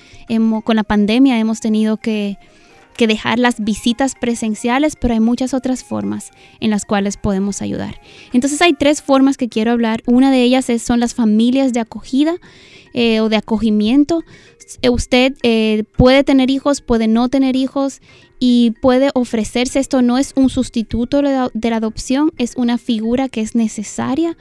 con 0.64 0.76
la 0.76 0.84
pandemia 0.84 1.38
hemos 1.38 1.60
tenido 1.60 1.98
que 1.98 2.38
que 2.98 3.06
dejar 3.06 3.38
las 3.38 3.60
visitas 3.60 4.14
presenciales, 4.20 4.96
pero 5.00 5.14
hay 5.14 5.20
muchas 5.20 5.54
otras 5.54 5.84
formas 5.84 6.32
en 6.60 6.68
las 6.68 6.84
cuales 6.84 7.16
podemos 7.16 7.62
ayudar. 7.62 8.00
Entonces 8.34 8.60
hay 8.60 8.74
tres 8.74 9.00
formas 9.00 9.38
que 9.38 9.48
quiero 9.48 9.70
hablar. 9.70 10.02
Una 10.06 10.30
de 10.30 10.42
ellas 10.42 10.68
es, 10.68 10.82
son 10.82 11.00
las 11.00 11.14
familias 11.14 11.72
de 11.72 11.80
acogida 11.80 12.34
eh, 12.92 13.20
o 13.20 13.28
de 13.28 13.36
acogimiento. 13.36 14.24
Eh, 14.82 14.90
usted 14.90 15.34
eh, 15.42 15.84
puede 15.96 16.24
tener 16.24 16.50
hijos, 16.50 16.82
puede 16.82 17.06
no 17.06 17.28
tener 17.28 17.54
hijos 17.56 18.02
y 18.40 18.72
puede 18.82 19.10
ofrecerse. 19.14 19.78
Esto 19.78 20.02
no 20.02 20.18
es 20.18 20.32
un 20.34 20.50
sustituto 20.50 21.22
de 21.22 21.70
la 21.70 21.76
adopción, 21.76 22.32
es 22.36 22.54
una 22.56 22.78
figura 22.78 23.28
que 23.28 23.40
es 23.40 23.54
necesaria 23.54 24.36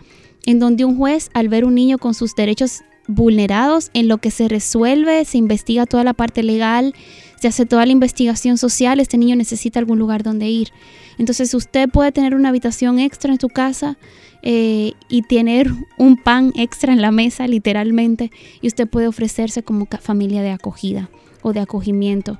en 0.47 0.59
donde 0.59 0.83
un 0.83 0.97
juez 0.97 1.29
al 1.33 1.49
ver 1.49 1.63
un 1.63 1.75
niño 1.75 1.99
con 1.99 2.15
sus 2.15 2.33
derechos 2.33 2.81
vulnerados, 3.07 3.89
en 3.93 4.07
lo 4.07 4.17
que 4.17 4.31
se 4.31 4.47
resuelve, 4.47 5.23
se 5.25 5.37
investiga 5.37 5.85
toda 5.85 6.03
la 6.03 6.13
parte 6.13 6.43
legal, 6.43 6.93
se 7.39 7.47
hace 7.47 7.65
toda 7.65 7.85
la 7.85 7.91
investigación 7.91 8.57
social, 8.57 8.99
este 8.99 9.17
niño 9.17 9.35
necesita 9.35 9.79
algún 9.79 9.99
lugar 9.99 10.23
donde 10.23 10.47
ir. 10.49 10.69
Entonces 11.17 11.53
usted 11.53 11.89
puede 11.89 12.11
tener 12.11 12.35
una 12.35 12.49
habitación 12.49 12.99
extra 12.99 13.31
en 13.31 13.39
su 13.39 13.49
casa 13.49 13.97
eh, 14.41 14.93
y 15.09 15.21
tener 15.23 15.71
un 15.97 16.17
pan 16.17 16.51
extra 16.55 16.93
en 16.93 17.01
la 17.01 17.11
mesa, 17.11 17.47
literalmente, 17.47 18.31
y 18.61 18.67
usted 18.67 18.87
puede 18.87 19.07
ofrecerse 19.07 19.63
como 19.63 19.87
familia 20.01 20.41
de 20.41 20.51
acogida 20.51 21.09
o 21.41 21.53
de 21.53 21.59
acogimiento. 21.59 22.39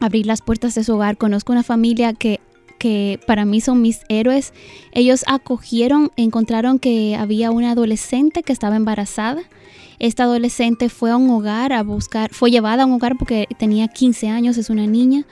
Abrir 0.00 0.26
las 0.26 0.42
puertas 0.42 0.74
de 0.74 0.84
su 0.84 0.94
hogar. 0.94 1.16
Conozco 1.16 1.52
una 1.52 1.62
familia 1.62 2.12
que 2.12 2.40
que 2.80 3.20
para 3.28 3.44
mí 3.44 3.60
son 3.60 3.80
mis 3.80 4.00
héroes. 4.08 4.52
Ellos 4.90 5.22
acogieron, 5.28 6.10
encontraron 6.16 6.80
que 6.80 7.14
había 7.14 7.52
una 7.52 7.70
adolescente 7.70 8.42
que 8.42 8.52
estaba 8.52 8.74
embarazada 8.74 9.42
esta 10.00 10.24
adolescente 10.24 10.88
fue 10.88 11.10
a 11.10 11.16
un 11.16 11.28
hogar 11.28 11.74
a 11.74 11.82
buscar, 11.82 12.32
fue 12.32 12.50
llevada 12.50 12.82
a 12.82 12.86
un 12.86 12.94
hogar 12.94 13.16
porque 13.18 13.46
tenía 13.58 13.86
15 13.86 14.28
años, 14.28 14.56
es 14.56 14.70
una 14.70 14.86
niña, 14.86 15.26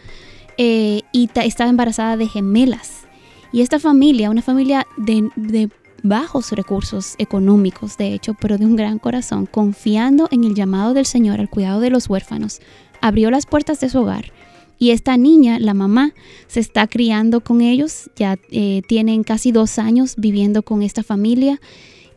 eh, 0.59 1.01
y 1.11 1.31
estaba 1.37 1.71
embarazada 1.71 2.19
de 2.19 2.29
gemelas. 2.29 3.07
Y 3.51 3.63
esta 3.63 3.81
familia, 3.81 4.29
una 4.29 4.43
familia 4.43 4.87
de, 4.99 5.71
bajos 6.03 6.53
recursos 6.53 7.15
económicos, 7.19 7.97
de 7.97 8.13
hecho, 8.13 8.35
pero 8.35 8.59
de 8.59 8.67
un 8.67 8.77
gran 8.77 8.99
corazón, 8.99 9.47
confiando 9.47 10.29
en 10.31 10.45
el 10.45 10.55
llamado 10.55 10.93
del 10.93 11.07
Señor 11.07 11.41
al 11.41 11.49
cuidado 11.49 11.81
de 11.81 11.91
los 11.91 12.09
huérfanos, 12.09 12.61
abrió 13.01 13.31
las 13.31 13.47
puertas 13.47 13.81
de 13.81 13.89
su 13.89 14.01
hogar. 14.01 14.33
Y 14.79 14.91
esta 14.91 15.17
niña, 15.17 15.59
la 15.59 15.75
mamá, 15.75 16.15
se 16.47 16.61
está 16.61 16.87
criando 16.87 17.41
con 17.41 17.61
ellos, 17.61 18.11
ya 18.17 18.39
eh, 18.51 18.83
tienen 18.87 19.25
casi 19.25 19.53
dos 19.53 19.79
años 19.79 20.15
viviendo 20.17 20.63
con 20.63 20.83
esta 20.83 21.03
familia. 21.03 21.61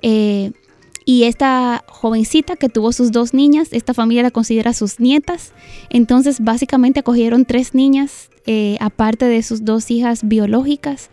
Eh, 0.01 0.51
y 1.03 1.23
esta 1.23 1.83
jovencita 1.87 2.55
que 2.55 2.69
tuvo 2.69 2.91
sus 2.91 3.11
dos 3.11 3.33
niñas, 3.33 3.69
esta 3.71 3.93
familia 3.93 4.23
la 4.23 4.31
considera 4.31 4.73
sus 4.73 4.99
nietas. 4.99 5.53
Entonces 5.89 6.39
básicamente 6.41 6.99
acogieron 6.99 7.45
tres 7.45 7.73
niñas, 7.73 8.29
eh, 8.45 8.77
aparte 8.79 9.25
de 9.25 9.41
sus 9.41 9.65
dos 9.65 9.89
hijas 9.89 10.27
biológicas. 10.27 11.09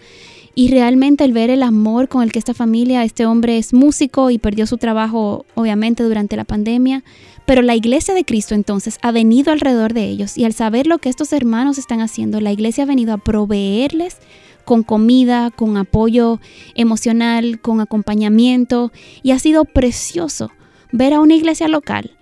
Y 0.54 0.68
realmente 0.68 1.24
el 1.24 1.32
ver 1.32 1.50
el 1.50 1.62
amor 1.62 2.08
con 2.08 2.22
el 2.22 2.32
que 2.32 2.38
esta 2.38 2.52
familia, 2.52 3.04
este 3.04 3.26
hombre 3.26 3.58
es 3.58 3.72
músico 3.72 4.30
y 4.30 4.38
perdió 4.38 4.66
su 4.66 4.76
trabajo 4.76 5.46
obviamente 5.54 6.02
durante 6.02 6.36
la 6.36 6.44
pandemia, 6.44 7.04
pero 7.48 7.62
la 7.62 7.74
iglesia 7.74 8.12
de 8.12 8.26
Cristo 8.26 8.54
entonces 8.54 8.98
ha 9.00 9.10
venido 9.10 9.50
alrededor 9.50 9.94
de 9.94 10.04
ellos 10.04 10.36
y 10.36 10.44
al 10.44 10.52
saber 10.52 10.86
lo 10.86 10.98
que 10.98 11.08
estos 11.08 11.32
hermanos 11.32 11.78
están 11.78 12.02
haciendo, 12.02 12.42
la 12.42 12.52
iglesia 12.52 12.84
ha 12.84 12.86
venido 12.86 13.14
a 13.14 13.16
proveerles 13.16 14.18
con 14.66 14.82
comida, 14.82 15.50
con 15.50 15.78
apoyo 15.78 16.40
emocional, 16.74 17.58
con 17.58 17.80
acompañamiento 17.80 18.92
y 19.22 19.30
ha 19.30 19.38
sido 19.38 19.64
precioso 19.64 20.50
ver 20.92 21.14
a 21.14 21.20
una 21.20 21.36
iglesia 21.36 21.68
local 21.68 22.18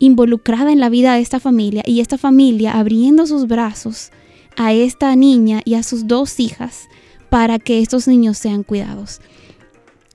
involucrada 0.00 0.70
en 0.70 0.80
la 0.80 0.90
vida 0.90 1.14
de 1.14 1.22
esta 1.22 1.40
familia 1.40 1.82
y 1.86 2.00
esta 2.00 2.18
familia 2.18 2.78
abriendo 2.78 3.26
sus 3.26 3.46
brazos 3.46 4.10
a 4.58 4.74
esta 4.74 5.16
niña 5.16 5.62
y 5.64 5.76
a 5.76 5.82
sus 5.82 6.06
dos 6.06 6.38
hijas 6.40 6.88
para 7.30 7.58
que 7.58 7.80
estos 7.80 8.06
niños 8.06 8.36
sean 8.36 8.64
cuidados. 8.64 9.22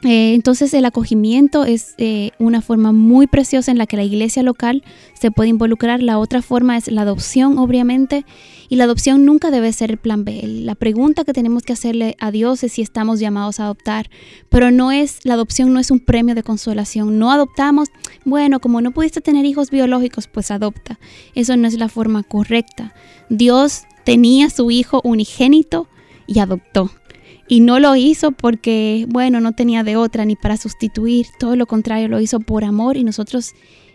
Eh, 0.03 0.33
entonces 0.33 0.73
el 0.73 0.83
acogimiento 0.83 1.63
es 1.63 1.95
eh, 1.97 2.31
una 2.37 2.61
forma 2.61 2.91
muy 2.91 3.25
preciosa 3.25 3.71
en 3.71 3.77
la 3.77 3.87
que 3.87 3.95
la 3.95 4.03
iglesia 4.03 4.43
local 4.43 4.83
se 5.13 5.31
puede 5.31 5.49
involucrar. 5.49 6.01
La 6.01 6.19
otra 6.19 6.41
forma 6.41 6.77
es 6.77 6.91
la 6.91 7.03
adopción, 7.03 7.57
obviamente, 7.57 8.25
y 8.67 8.75
la 8.75 8.83
adopción 8.83 9.25
nunca 9.25 9.49
debe 9.49 9.71
ser 9.71 9.91
el 9.91 9.97
plan 9.97 10.25
B. 10.25 10.41
La 10.43 10.75
pregunta 10.75 11.23
que 11.23 11.31
tenemos 11.31 11.63
que 11.63 11.73
hacerle 11.73 12.15
a 12.19 12.31
Dios 12.31 12.63
es 12.63 12.73
si 12.73 12.81
estamos 12.81 13.19
llamados 13.19 13.59
a 13.59 13.65
adoptar, 13.65 14.09
pero 14.49 14.71
no 14.71 14.91
es, 14.91 15.19
la 15.23 15.35
adopción 15.35 15.73
no 15.73 15.79
es 15.79 15.89
un 15.89 15.99
premio 15.99 16.35
de 16.35 16.43
consolación. 16.43 17.17
No 17.17 17.31
adoptamos, 17.31 17.89
bueno, 18.25 18.59
como 18.59 18.81
no 18.81 18.91
pudiste 18.91 19.21
tener 19.21 19.45
hijos 19.45 19.71
biológicos, 19.71 20.27
pues 20.27 20.51
adopta. 20.51 20.99
Eso 21.33 21.55
no 21.55 21.67
es 21.67 21.75
la 21.75 21.87
forma 21.87 22.23
correcta. 22.23 22.93
Dios 23.29 23.83
tenía 24.03 24.49
su 24.49 24.69
hijo 24.69 24.99
unigénito 25.05 25.87
y 26.27 26.39
adoptó. 26.39 26.91
Y 27.47 27.59
no 27.59 27.79
lo 27.79 27.95
hizo 27.95 28.31
porque, 28.31 29.05
bueno, 29.09 29.41
no 29.41 29.51
tenía 29.51 29.83
de 29.83 29.95
otra 29.97 30.25
ni 30.25 30.35
para 30.35 30.57
sustituir. 30.57 31.27
Todo 31.39 31.55
lo 31.55 31.65
contrario, 31.65 32.07
lo 32.07 32.21
hizo 32.21 32.39
por 32.39 32.63
amor 32.63 32.97
y 32.97 33.03
nosotros 33.03 33.53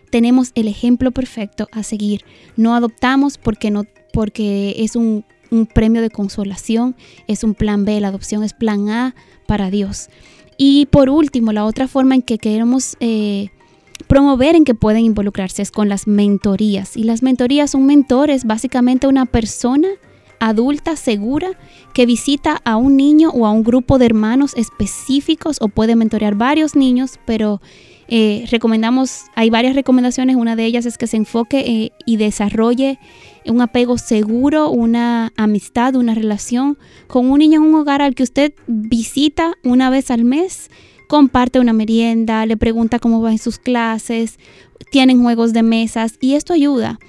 tenemos 0.09 0.51
el 0.55 0.67
ejemplo 0.67 1.11
perfecto 1.11 1.67
a 1.71 1.83
seguir. 1.83 2.23
No 2.55 2.75
adoptamos 2.75 3.37
porque, 3.37 3.71
no, 3.71 3.85
porque 4.13 4.75
es 4.79 4.95
un, 4.95 5.25
premio 5.73 6.03
de 6.03 6.11
consolación, 6.11 6.95
es 7.27 7.43
un 7.43 7.55
plan 7.55 7.83
B, 7.83 7.99
la 7.99 8.09
adopción 8.09 8.43
es 8.43 8.53
plan 8.53 8.87
A 8.89 9.15
para 9.47 9.71
Dios. 9.71 10.09
Y 10.57 10.85
por 10.87 11.09
último, 11.09 11.53
la 11.53 11.65
otra 11.65 11.87
forma 11.87 12.13
en 12.13 12.21
que 12.21 12.37
queremos 12.37 12.97
eh, 12.99 13.49
promover 14.05 14.55
en 14.55 14.63
que 14.63 14.75
pueden 14.75 15.05
involucrarse 15.05 15.63
es 15.63 15.71
con 15.71 15.89
las 15.89 16.05
mentorías. 16.05 16.95
Y 16.95 17.03
las 17.03 17.23
mentorías 17.23 17.71
son 17.71 17.87
mentores, 17.87 18.45
básicamente 18.45 19.07
una 19.07 19.25
persona 19.25 19.87
adulta 20.39 20.95
segura 20.95 21.51
que 21.93 22.05
visita 22.05 22.61
a 22.63 22.77
un 22.77 22.97
niño 22.97 23.29
o 23.29 23.45
a 23.45 23.51
un 23.51 23.63
grupo 23.63 23.97
de 23.97 24.05
hermanos 24.05 24.53
específicos 24.55 25.57
o 25.61 25.67
puede 25.67 25.95
mentorear 25.95 26.35
varios 26.35 26.75
niños, 26.75 27.19
pero 27.25 27.61
eh, 28.07 28.47
recomendamos, 28.49 29.25
hay 29.35 29.51
varias 29.51 29.75
recomendaciones, 29.75 30.35
una 30.35 30.55
de 30.55 30.65
ellas 30.65 30.85
es 30.87 30.97
que 30.97 31.05
se 31.05 31.17
enfoque 31.17 31.59
eh, 31.59 31.91
y 32.05 32.17
desarrolle 32.17 32.99
un 33.45 33.61
apego 33.61 33.99
seguro, 33.99 34.71
una 34.71 35.31
amistad, 35.37 35.95
una 35.95 36.15
relación 36.15 36.77
con 37.07 37.29
un 37.29 37.39
niño 37.39 37.61
en 37.61 37.67
un 37.67 37.75
hogar 37.75 38.01
al 38.01 38.15
que 38.15 38.23
usted 38.23 38.53
visita 38.67 39.53
una 39.63 39.91
vez 39.91 40.09
al 40.09 40.23
mes, 40.23 40.71
comparte 41.07 41.59
una 41.59 41.73
merienda, 41.73 42.45
le 42.45 42.57
pregunta 42.57 42.97
cómo 42.97 43.21
va 43.21 43.31
en 43.31 43.37
sus 43.37 43.59
clases, 43.59 44.39
tienen 44.91 45.21
juegos 45.21 45.53
de 45.53 45.63
mesas 45.63 46.15
y 46.19 46.33
esto 46.33 46.53
ayuda 46.53 46.99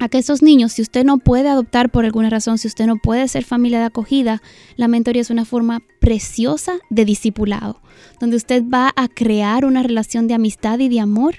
a 0.00 0.08
que 0.08 0.18
esos 0.18 0.42
niños, 0.42 0.72
si 0.72 0.82
usted 0.82 1.04
no 1.04 1.18
puede 1.18 1.48
adoptar 1.48 1.90
por 1.90 2.04
alguna 2.04 2.30
razón, 2.30 2.58
si 2.58 2.66
usted 2.66 2.86
no 2.86 2.96
puede 2.96 3.28
ser 3.28 3.44
familia 3.44 3.78
de 3.78 3.84
acogida, 3.84 4.42
la 4.76 4.88
mentoría 4.88 5.22
es 5.22 5.30
una 5.30 5.44
forma 5.44 5.82
preciosa 6.00 6.72
de 6.88 7.04
discipulado, 7.04 7.80
donde 8.18 8.36
usted 8.36 8.64
va 8.64 8.92
a 8.96 9.08
crear 9.08 9.66
una 9.66 9.82
relación 9.82 10.26
de 10.26 10.34
amistad 10.34 10.78
y 10.78 10.88
de 10.88 11.00
amor 11.00 11.36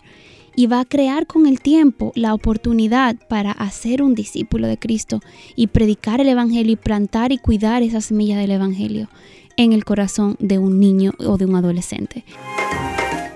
y 0.55 0.67
va 0.67 0.81
a 0.81 0.85
crear 0.85 1.25
con 1.25 1.47
el 1.47 1.59
tiempo 1.59 2.11
la 2.15 2.35
oportunidad 2.35 3.15
para 3.27 3.51
hacer 3.51 4.03
un 4.03 4.13
discípulo 4.13 4.67
de 4.67 4.77
Cristo 4.77 5.21
y 5.55 5.67
predicar 5.67 6.21
el 6.21 6.29
Evangelio 6.29 6.73
y 6.73 6.77
plantar 6.77 7.31
y 7.31 7.39
cuidar 7.39 7.81
esa 7.81 7.99
semilla 7.99 8.37
del 8.37 8.51
Evangelio 8.51 9.09
en 9.57 9.73
el 9.73 9.85
corazón 9.85 10.35
de 10.39 10.59
un 10.59 10.79
niño 10.79 11.13
o 11.19 11.37
de 11.37 11.45
un 11.45 11.55
adolescente. 11.55 12.25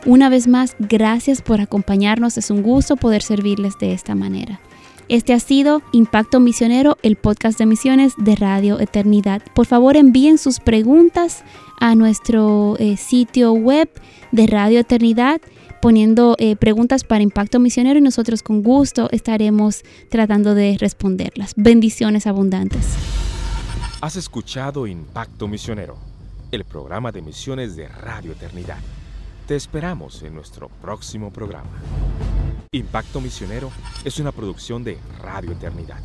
Una 0.06 0.30
vez 0.30 0.48
más, 0.48 0.76
gracias 0.78 1.42
por 1.42 1.62
acompañarnos. 1.62 2.38
Es 2.38 2.52
un 2.52 2.62
gusto 2.62 2.96
poder 2.96 3.24
servirles 3.24 3.74
de 3.80 3.94
esta 3.94 4.14
manera. 4.14 4.60
Este 5.08 5.34
ha 5.34 5.40
sido 5.40 5.84
Impacto 5.92 6.40
Misionero, 6.40 6.98
el 7.04 7.16
podcast 7.16 7.60
de 7.60 7.68
misiones 7.68 8.14
de 8.18 8.36
Radio 8.36 8.80
Eternidad. 8.80 9.44
Por 9.54 9.68
favor 9.68 9.98
envíen 9.98 10.40
sus 10.40 10.60
preguntas 10.60 11.44
a 11.80 11.94
nuestro 11.94 12.76
eh, 12.80 12.98
sitio 12.98 13.54
web 13.54 13.88
de 14.32 14.48
Radio 14.48 14.80
Eternidad 14.80 15.42
poniendo 15.80 16.36
eh, 16.40 16.56
preguntas 16.56 17.04
para 17.04 17.22
Impacto 17.22 17.60
Misionero 17.60 18.00
y 18.00 18.02
nosotros 18.02 18.42
con 18.42 18.64
gusto 18.64 19.08
estaremos 19.12 19.84
tratando 20.10 20.56
de 20.56 20.78
responderlas. 20.80 21.54
Bendiciones 21.56 22.26
abundantes. 22.26 22.96
Has 24.02 24.16
escuchado 24.16 24.88
Impacto 24.88 25.48
Misionero, 25.48 25.98
el 26.52 26.66
programa 26.66 27.12
de 27.12 27.22
misiones 27.22 27.76
de 27.76 27.88
Radio 27.88 28.32
Eternidad. 28.32 28.80
Te 29.48 29.56
esperamos 29.56 30.24
en 30.24 30.34
nuestro 30.34 30.70
próximo 30.82 31.32
programa. 31.32 31.70
Impacto 32.76 33.22
Misionero 33.22 33.72
es 34.04 34.20
una 34.20 34.34
producción 34.34 34.84
de 34.84 34.98
Radio 35.22 35.54
Eternidad. 35.54 36.00